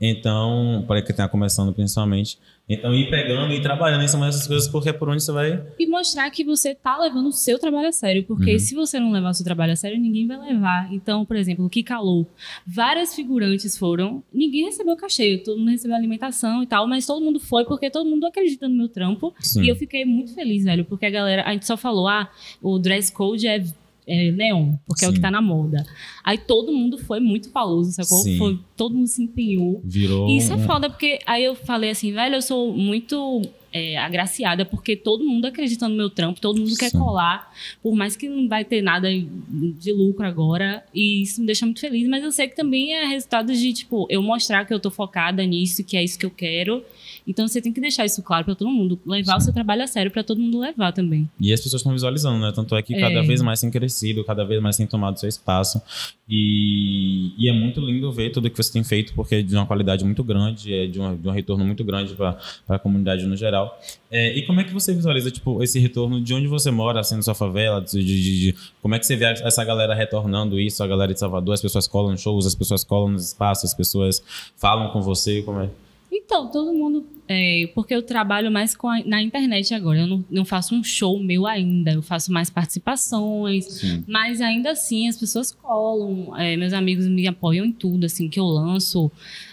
Então, 0.00 0.84
para 0.86 1.02
quem 1.02 1.14
tá 1.14 1.28
começando 1.28 1.72
principalmente. 1.72 2.38
Então, 2.68 2.94
ir 2.94 3.08
pegando 3.10 3.52
e 3.52 3.56
ir 3.56 3.62
trabalhando 3.62 4.04
em 4.04 4.08
cima 4.08 4.26
dessas 4.26 4.46
coisas, 4.46 4.68
porque 4.68 4.90
é 4.90 4.92
por 4.92 5.08
onde 5.08 5.22
você 5.22 5.32
vai. 5.32 5.60
E 5.78 5.86
mostrar 5.86 6.30
que 6.30 6.44
você 6.44 6.72
tá 6.74 6.96
levando 6.98 7.28
o 7.28 7.32
seu 7.32 7.58
trabalho 7.58 7.88
a 7.88 7.92
sério. 7.92 8.22
Porque 8.24 8.52
Uhum. 8.52 8.58
se 8.58 8.74
você 8.74 9.00
não 9.00 9.10
levar 9.10 9.30
o 9.30 9.34
seu 9.34 9.42
trabalho 9.44 9.72
a 9.72 9.76
sério, 9.76 9.98
ninguém 9.98 10.26
vai 10.26 10.36
levar. 10.38 10.92
Então, 10.92 11.24
por 11.24 11.34
exemplo, 11.34 11.64
o 11.64 11.70
que 11.70 11.82
calou. 11.82 12.26
Várias 12.66 13.14
figurantes 13.14 13.76
foram. 13.76 14.22
Ninguém 14.32 14.66
recebeu 14.66 14.94
cachê, 14.96 15.38
todo 15.38 15.58
mundo 15.58 15.70
recebeu 15.70 15.96
alimentação 15.96 16.62
e 16.62 16.66
tal, 16.66 16.86
mas 16.86 17.04
todo 17.06 17.24
mundo 17.24 17.40
foi 17.40 17.64
porque 17.64 17.90
todo 17.90 18.08
mundo 18.08 18.24
acredita 18.26 18.68
no 18.68 18.74
meu 18.76 18.88
trampo. 18.88 19.34
Sim. 19.40 19.62
E 19.64 19.68
eu 19.68 19.74
fiquei 19.74 20.04
muito 20.04 20.32
feliz, 20.34 20.62
velho, 20.62 20.84
porque 20.84 21.06
a 21.06 21.10
galera. 21.10 21.42
A 21.44 21.52
gente 21.54 21.66
só 21.66 21.76
falou, 21.76 22.06
ah, 22.06 22.30
o 22.62 22.78
dress 22.78 23.10
code 23.10 23.48
é. 23.48 23.64
É 24.08 24.32
neon, 24.32 24.74
porque 24.86 25.04
é 25.04 25.08
o 25.08 25.10
Sim. 25.10 25.16
que 25.16 25.20
tá 25.20 25.30
na 25.30 25.42
moda. 25.42 25.84
Aí 26.24 26.38
todo 26.38 26.72
mundo 26.72 26.96
foi 26.98 27.20
muito 27.20 27.50
faloso, 27.50 27.92
sacou? 27.92 28.22
Sim. 28.22 28.38
Foi, 28.38 28.58
todo 28.76 28.94
mundo 28.94 29.06
se 29.06 29.22
empenhou. 29.22 29.80
Virou. 29.84 30.28
E 30.28 30.38
isso 30.38 30.52
é 30.52 30.58
foda, 30.58 30.88
porque 30.88 31.18
aí 31.26 31.44
eu 31.44 31.54
falei 31.54 31.90
assim, 31.90 32.12
velho, 32.12 32.36
eu 32.36 32.42
sou 32.42 32.72
muito 32.72 33.42
é, 33.72 33.96
agraciada, 33.98 34.64
porque 34.64 34.96
todo 34.96 35.24
mundo 35.24 35.46
acredita 35.46 35.88
no 35.88 35.94
meu 35.94 36.10
trampo, 36.10 36.40
todo 36.40 36.58
mundo 36.60 36.76
quer 36.76 36.90
Sim. 36.90 36.98
colar, 36.98 37.52
por 37.82 37.94
mais 37.94 38.16
que 38.16 38.28
não 38.28 38.48
vai 38.48 38.64
ter 38.64 38.82
nada 38.82 39.08
de 39.10 39.92
lucro 39.92 40.26
agora, 40.26 40.84
e 40.94 41.22
isso 41.22 41.40
me 41.40 41.46
deixa 41.46 41.66
muito 41.66 41.80
feliz, 41.80 42.08
mas 42.08 42.22
eu 42.22 42.32
sei 42.32 42.48
que 42.48 42.56
também 42.56 42.94
é 42.94 43.06
resultado 43.06 43.52
de, 43.54 43.72
tipo, 43.72 44.06
eu 44.08 44.22
mostrar 44.22 44.64
que 44.64 44.72
eu 44.72 44.80
tô 44.80 44.90
focada 44.90 45.44
nisso, 45.44 45.84
que 45.84 45.96
é 45.96 46.04
isso 46.04 46.18
que 46.18 46.26
eu 46.26 46.30
quero, 46.30 46.82
Então 47.28 47.46
você 47.46 47.60
tem 47.60 47.70
que 47.70 47.80
deixar 47.80 48.06
isso 48.06 48.22
claro 48.22 48.46
para 48.46 48.54
todo 48.54 48.70
mundo, 48.70 48.98
levar 49.04 49.34
Sim. 49.34 49.38
o 49.38 49.40
seu 49.42 49.52
trabalho 49.52 49.82
a 49.82 49.86
sério 49.86 50.10
para 50.10 50.24
todo 50.24 50.40
mundo 50.40 50.58
levar 50.58 50.92
também. 50.92 51.28
E 51.38 51.52
as 51.52 51.60
pessoas 51.60 51.80
estão 51.80 51.92
visualizando, 51.92 52.38
né? 52.38 52.50
Tanto 52.54 52.74
é 52.74 52.82
que 52.82 52.98
cada 52.98 53.20
é. 53.20 53.22
vez 53.22 53.42
mais 53.42 53.60
tem 53.60 53.70
crescido, 53.70 54.24
cada 54.24 54.44
vez 54.44 54.62
mais 54.62 54.78
tem 54.78 54.86
tomado 54.86 55.20
seu 55.20 55.28
espaço. 55.28 55.80
E, 56.30 57.32
e, 57.38 57.48
é 57.48 57.52
muito 57.54 57.80
lindo 57.80 58.12
ver 58.12 58.28
tudo 58.30 58.50
que 58.50 58.56
você 58.56 58.70
tem 58.70 58.84
feito, 58.84 59.14
porque 59.14 59.36
é 59.36 59.42
de 59.42 59.56
uma 59.56 59.64
qualidade 59.64 60.04
muito 60.04 60.22
grande, 60.22 60.74
é 60.74 60.86
de, 60.86 61.00
uma, 61.00 61.16
de 61.16 61.26
um 61.26 61.30
retorno 61.30 61.64
muito 61.64 61.82
grande 61.82 62.14
para 62.14 62.38
a 62.68 62.78
comunidade 62.78 63.24
no 63.24 63.34
geral. 63.34 63.80
É, 64.10 64.36
e 64.36 64.42
como 64.44 64.60
é 64.60 64.64
que 64.64 64.72
você 64.72 64.92
visualiza 64.92 65.30
tipo, 65.30 65.62
esse 65.62 65.78
retorno 65.78 66.20
de 66.20 66.34
onde 66.34 66.46
você 66.46 66.70
mora, 66.70 67.00
assim, 67.00 67.16
na 67.16 67.22
sua 67.22 67.34
favela? 67.34 67.80
De, 67.80 68.04
de, 68.04 68.40
de, 68.40 68.54
como 68.82 68.94
é 68.94 68.98
que 68.98 69.06
você 69.06 69.16
vê 69.16 69.24
essa 69.24 69.64
galera 69.64 69.94
retornando 69.94 70.60
isso, 70.60 70.84
a 70.84 70.86
galera 70.86 71.14
de 71.14 71.18
Salvador? 71.18 71.54
As 71.54 71.62
pessoas 71.62 71.88
colam 71.88 72.14
shows, 72.14 72.46
as 72.46 72.54
pessoas 72.54 72.84
colam 72.84 73.08
nos 73.08 73.28
espaços, 73.28 73.70
as 73.70 73.74
pessoas 73.74 74.22
falam 74.58 74.90
com 74.90 75.00
você? 75.00 75.40
Como 75.40 75.60
é? 75.60 75.70
Então, 76.10 76.48
todo 76.50 76.72
mundo. 76.72 77.06
É, 77.28 77.70
porque 77.74 77.94
eu 77.94 78.02
trabalho 78.02 78.50
mais 78.50 78.74
a, 78.74 79.04
na 79.04 79.22
internet 79.22 79.74
agora. 79.74 80.00
Eu 80.00 80.06
não, 80.06 80.24
não, 80.30 80.44
faço 80.44 80.74
um 80.74 80.82
show 80.82 81.18
meu 81.22 81.46
ainda. 81.46 81.92
Eu 81.92 82.02
faço 82.02 82.32
mais 82.32 82.48
participações. 82.48 83.66
Sim. 83.66 84.04
Mas 84.06 84.40
ainda 84.40 84.70
assim, 84.70 85.08
as 85.08 85.18
pessoas 85.18 85.52
colam. 85.52 86.36
É, 86.36 86.56
meus 86.56 86.72
amigos 86.72 87.06
me 87.06 87.28
apoiam 87.28 87.66
em 87.66 87.72
tudo, 87.72 88.06
assim, 88.06 88.28
que 88.28 88.40
eu 88.40 88.46
lanço. 88.46 89.10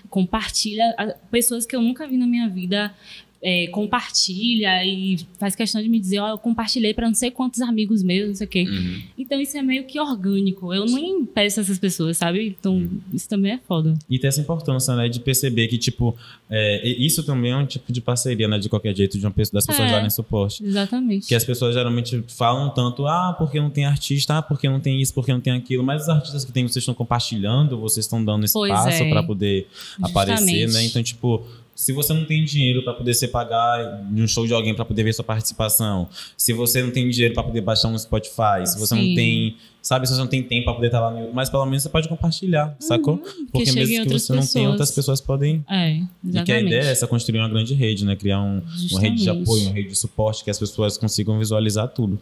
Compartilha. 0.10 0.96
Pessoas 1.30 1.66
que 1.66 1.76
eu 1.76 1.82
nunca 1.82 2.08
vi 2.08 2.18
na 2.18 2.26
minha 2.26 2.48
vida 2.48 2.94
é, 3.42 3.68
compartilha 3.68 4.84
e 4.84 5.20
faz 5.40 5.56
questão 5.56 5.82
de 5.82 5.88
me 5.88 6.00
dizer, 6.00 6.20
ó, 6.20 6.26
oh, 6.26 6.30
eu 6.30 6.38
compartilhei 6.38 6.94
para 6.94 7.08
não 7.08 7.14
sei 7.14 7.30
quantos 7.30 7.62
amigos 7.62 8.02
meus, 8.02 8.28
não 8.30 8.36
sei 8.36 8.48
o 8.48 8.50
quê. 8.50 8.66
Uhum. 8.68 9.02
Então 9.18 9.40
isso 9.40 9.58
é 9.58 9.62
meio 9.62 9.84
que 9.84 10.00
orgânico. 10.00 10.74
Eu 10.74 10.86
nem 10.86 11.24
peço 11.26 11.60
essas 11.60 11.78
pessoas, 11.78 12.18
sabe? 12.18 12.56
Então 12.60 12.76
uhum. 12.76 13.00
isso 13.14 13.30
também 13.30 13.54
é 13.54 13.60
foda. 13.68 13.94
E 14.10 14.18
tem 14.18 14.28
essa 14.28 14.42
importância, 14.42 14.96
né, 14.96 15.08
de 15.08 15.20
perceber 15.20 15.68
que, 15.68 15.78
tipo, 15.78 16.16
é, 16.50 16.88
isso 16.88 17.24
também 17.24 17.52
é 17.52 17.58
um 17.58 17.66
tipo 17.66 17.92
de 17.92 18.02
parceria, 18.02 18.48
né, 18.48 18.58
de 18.58 18.70
qualquer 18.70 18.96
jeito, 18.96 19.18
de 19.18 19.26
uma 19.26 19.32
pessoa, 19.32 19.58
das 19.58 19.66
pessoas 19.66 19.90
é, 19.90 19.92
darem 19.92 20.10
suporte. 20.10 20.64
Exatamente. 20.64 21.28
Que 21.28 21.36
as 21.36 21.44
pessoas 21.44 21.76
geralmente 21.76 22.24
falam 22.28 22.70
tanto, 22.70 23.06
ah, 23.06 23.36
porque 23.38 23.60
não 23.60 23.70
tem 23.70 23.86
artista, 23.86 24.38
ah, 24.38 24.42
porque 24.42 24.68
não 24.68 24.80
tem 24.80 25.02
isso, 25.02 25.14
porque 25.14 25.32
não 25.32 25.42
tem 25.42 25.54
aquilo, 25.54 25.84
mas 25.84 26.04
os 26.04 26.10
artistas 26.10 26.44
que 26.44 26.52
tem, 26.52 26.68
vocês 26.68 26.78
estão 26.82 26.96
compartilhando, 26.96 27.80
vocês 27.80 28.06
estão 28.06 28.24
dando 28.24 28.46
espaço 28.46 29.04
é. 29.04 29.10
para 29.10 29.22
poder 29.24 29.68
Justamente. 29.72 30.12
aparecer, 30.12 30.70
né? 30.70 30.86
Então, 30.86 31.04
tipo, 31.04 31.46
se 31.76 31.92
você 31.92 32.14
não 32.14 32.24
tem 32.24 32.46
dinheiro 32.46 32.82
para 32.84 32.94
poder 32.94 33.14
se 33.14 33.28
pagar 33.28 34.02
de 34.10 34.22
um 34.22 34.28
show 34.28 34.48
de 34.48 34.54
alguém 34.54 34.74
para 34.74 34.86
poder 34.86 35.04
ver 35.04 35.14
sua 35.14 35.26
participação, 35.26 36.08
se 36.38 36.54
você 36.54 36.82
não 36.82 36.90
tem 36.90 37.10
dinheiro 37.10 37.34
para 37.34 37.44
poder 37.44 37.60
baixar 37.60 37.90
um 37.90 37.98
Spotify, 37.98 38.66
se 38.66 38.80
você 38.80 38.96
Sim. 38.96 39.10
não 39.10 39.16
tem, 39.16 39.58
sabe, 39.82 40.08
se 40.08 40.14
você 40.14 40.20
não 40.22 40.28
tem 40.28 40.42
tempo 40.42 40.64
para 40.64 40.74
poder 40.76 40.88
estar 40.88 41.02
lá 41.02 41.12
no 41.12 41.18
YouTube, 41.18 41.36
mas 41.36 41.50
pelo 41.50 41.66
menos 41.66 41.84
você 41.84 41.90
pode 41.90 42.08
compartilhar, 42.08 42.68
uhum, 42.68 42.76
sacou? 42.80 43.18
Porque 43.52 43.74
mesmo 43.74 44.04
que 44.04 44.04
você 44.04 44.10
pessoas. 44.10 44.40
não 44.40 44.48
tenha, 44.48 44.70
outras 44.70 44.92
pessoas 44.92 45.20
podem. 45.20 45.66
É, 45.70 45.98
exatamente. 46.24 46.38
E 46.38 46.44
que 46.44 46.52
a 46.54 46.62
ideia 46.62 46.82
é 46.82 46.92
essa, 46.92 47.06
construir 47.08 47.40
uma 47.40 47.50
grande 47.50 47.74
rede, 47.74 48.06
né? 48.06 48.16
Criar 48.16 48.42
um, 48.42 48.62
uma 48.92 49.02
rede 49.02 49.22
de 49.22 49.30
apoio, 49.30 49.64
uma 49.64 49.74
rede 49.74 49.90
de 49.90 49.98
suporte, 49.98 50.46
que 50.46 50.50
as 50.50 50.58
pessoas 50.58 50.98
consigam 50.98 51.38
visualizar 51.38 51.90
tudo. 51.90 52.18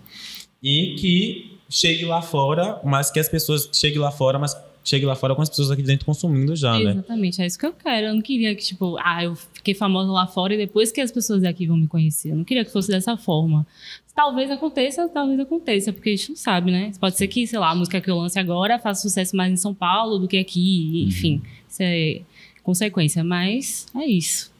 E 0.63 0.95
que 0.97 1.59
chegue 1.69 2.05
lá 2.05 2.23
fora, 2.23 2.79
mas 2.83 3.11
que 3.11 3.19
as 3.19 3.29
pessoas 3.29 3.69
cheguem 3.71 3.99
lá 3.99 4.09
fora, 4.09 4.39
mas 4.39 4.55
chegue 4.83 5.05
lá 5.05 5.15
fora 5.15 5.33
com 5.33 5.41
as 5.41 5.49
pessoas 5.49 5.71
aqui 5.71 5.81
dentro 5.81 6.05
consumindo 6.05 6.55
já, 6.55 6.77
né? 6.77 6.91
Exatamente, 6.91 7.41
é 7.41 7.45
isso 7.45 7.57
que 7.57 7.65
eu 7.65 7.73
quero. 7.73 8.07
Eu 8.07 8.13
não 8.13 8.21
queria 8.21 8.53
que, 8.55 8.63
tipo, 8.63 8.97
ah, 8.99 9.23
eu 9.23 9.35
fiquei 9.35 9.73
famosa 9.73 10.11
lá 10.11 10.27
fora 10.27 10.53
e 10.53 10.57
depois 10.57 10.91
que 10.91 11.01
as 11.01 11.11
pessoas 11.11 11.41
daqui 11.41 11.65
vão 11.65 11.77
me 11.77 11.87
conhecer. 11.87 12.31
Eu 12.31 12.35
não 12.35 12.43
queria 12.43 12.65
que 12.65 12.71
fosse 12.71 12.89
dessa 12.89 13.15
forma. 13.17 13.65
Talvez 14.13 14.51
aconteça, 14.51 15.09
talvez 15.09 15.39
aconteça, 15.39 15.91
porque 15.91 16.09
a 16.09 16.15
gente 16.15 16.29
não 16.29 16.35
sabe, 16.35 16.71
né? 16.71 16.91
Pode 16.99 17.17
ser 17.17 17.27
que, 17.27 17.47
sei 17.47 17.57
lá, 17.57 17.71
a 17.71 17.75
música 17.75 17.99
que 17.99 18.11
eu 18.11 18.17
lance 18.17 18.37
agora 18.37 18.77
faça 18.77 19.01
sucesso 19.01 19.35
mais 19.35 19.51
em 19.51 19.57
São 19.57 19.73
Paulo 19.73 20.19
do 20.19 20.27
que 20.27 20.37
aqui, 20.37 21.03
enfim. 21.07 21.35
Uhum. 21.35 21.41
Isso 21.67 21.81
é 21.81 22.21
consequência, 22.61 23.23
mas 23.23 23.87
é 23.95 24.05
isso. 24.05 24.52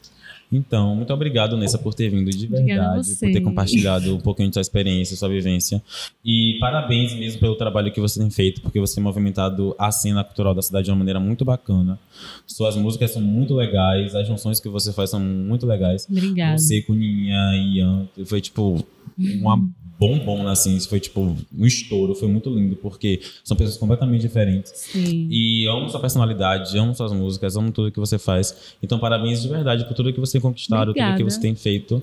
Então, 0.55 0.95
muito 0.95 1.12
obrigado, 1.13 1.57
Nessa, 1.57 1.77
por 1.77 1.93
ter 1.93 2.10
vindo 2.10 2.29
de 2.29 2.48
verdade, 2.48 3.15
por 3.15 3.31
ter 3.31 3.41
compartilhado 3.41 4.15
um 4.15 4.19
pouquinho 4.19 4.50
da 4.50 4.53
sua 4.53 4.62
experiência, 4.62 5.17
sua 5.17 5.29
vivência. 5.29 5.81
E 6.24 6.57
parabéns 6.60 7.13
mesmo 7.13 7.39
pelo 7.39 7.55
trabalho 7.55 7.91
que 7.91 8.00
você 8.00 8.19
tem 8.19 8.29
feito, 8.29 8.62
porque 8.62 8.79
você 8.79 8.95
tem 8.95 9.03
movimentado 9.03 9.75
a 9.77 9.91
cena 9.91 10.24
cultural 10.24 10.53
da 10.53 10.62
cidade 10.62 10.86
de 10.86 10.91
uma 10.91 10.98
maneira 10.98 11.19
muito 11.19 11.43
bacana. 11.43 12.00
Suas 12.45 12.75
músicas 12.75 13.12
são 13.12 13.22
muito 13.22 13.53
legais, 13.55 14.15
as 14.15 14.27
junções 14.27 14.60
que 14.60 14.69
você 14.69 14.93
faz 14.93 15.10
são 15.10 15.19
muito 15.19 15.65
legais. 15.65 16.07
Obrigada. 16.10 16.57
Você 16.57 16.81
com 16.81 16.93
Ninha 16.93 17.55
e 17.55 17.77
Ian, 17.79 18.07
foi 18.25 18.41
tipo 18.41 18.86
uma 19.17 19.58
bombom, 20.00 20.48
assim, 20.48 20.75
isso 20.75 20.89
foi 20.89 21.00
tipo 21.00 21.21
um 21.21 21.65
estouro, 21.65 22.13
foi 22.15 22.28
muito 22.28 22.49
lindo, 22.49 22.76
porque 22.76 23.21
são 23.43 23.56
pessoas 23.56 23.78
completamente 23.78 24.21
diferentes. 24.21 24.71
Sim. 24.76 25.28
E 25.32 25.65
amo 25.67 25.89
sua 25.89 25.99
personalidade, 25.99 26.78
amo 26.78 26.93
suas 26.93 27.13
músicas, 27.13 27.56
amo 27.56 27.71
tudo 27.71 27.91
que 27.91 27.99
você 27.99 28.17
faz. 28.17 28.76
Então, 28.82 28.99
parabéns 28.99 29.41
de 29.41 29.47
verdade 29.47 29.86
por 29.86 29.93
tudo 29.93 30.12
que 30.12 30.19
você 30.19 30.39
conquistado, 30.39 30.89
Obrigada. 30.89 31.17
tudo 31.17 31.26
que 31.26 31.32
você 31.32 31.39
tem 31.39 31.56
feito. 31.56 32.02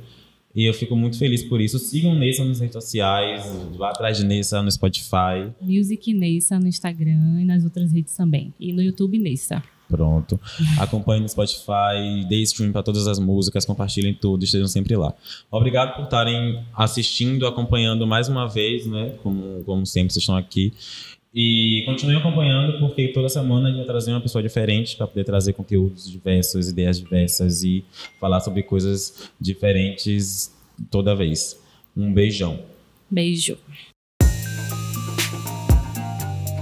E 0.55 0.65
eu 0.65 0.75
fico 0.75 0.97
muito 0.97 1.17
feliz 1.17 1.45
por 1.45 1.61
isso. 1.61 1.79
Sigam 1.79 2.15
Nessa 2.15 2.45
nas 2.45 2.59
redes 2.59 2.75
sociais, 2.75 3.45
vá 3.77 3.91
atrás 3.91 4.17
de 4.17 4.25
Nessa 4.25 4.61
no 4.63 4.71
Spotify. 4.71 5.53
Music 5.61 6.13
Nessa 6.13 6.59
no 6.59 6.67
Instagram 6.67 7.41
e 7.41 7.45
nas 7.45 7.65
outras 7.65 7.93
redes 7.93 8.17
também. 8.17 8.53
E 8.59 8.73
no 8.73 8.83
YouTube 8.83 9.19
Nessa. 9.19 9.63
Pronto. 9.91 10.39
Acompanhe 10.79 11.21
no 11.21 11.29
Spotify, 11.29 12.25
dê 12.29 12.37
stream 12.43 12.73
para 12.73 12.83
todas 12.83 13.07
as 13.07 13.19
músicas, 13.19 13.65
compartilhem 13.65 14.15
tudo, 14.15 14.45
estejam 14.45 14.69
sempre 14.69 14.97
lá. 14.97 15.13
Obrigado 15.51 15.97
por 15.97 16.05
estarem 16.05 16.65
assistindo, 16.75 17.47
acompanhando 17.47 18.07
mais 18.07 18.29
uma 18.29 18.49
vez, 18.49 18.87
né? 18.87 19.15
Como, 19.23 19.65
como 19.65 19.85
sempre, 19.85 20.13
vocês 20.13 20.23
estão 20.23 20.37
aqui. 20.37 20.73
E 21.33 21.85
continuem 21.87 22.19
acompanhando, 22.19 22.79
porque 22.81 23.09
toda 23.09 23.29
semana 23.29 23.67
a 23.67 23.71
gente 23.71 23.79
vai 23.79 23.87
trazer 23.87 24.11
uma 24.11 24.21
pessoa 24.21 24.43
diferente 24.43 24.97
para 24.97 25.07
poder 25.07 25.25
trazer 25.25 25.53
conteúdos 25.53 26.11
diversos, 26.11 26.69
ideias 26.69 26.99
diversas 26.99 27.63
e 27.63 27.85
falar 28.19 28.41
sobre 28.41 28.65
coisas 28.65 29.31
diferentes 29.41 30.53
toda 30.91 31.15
vez. 31.15 31.61
Um 31.97 32.13
beijão. 32.13 32.59
Beijo. 33.09 33.57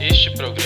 Este 0.00 0.30
programa 0.32 0.57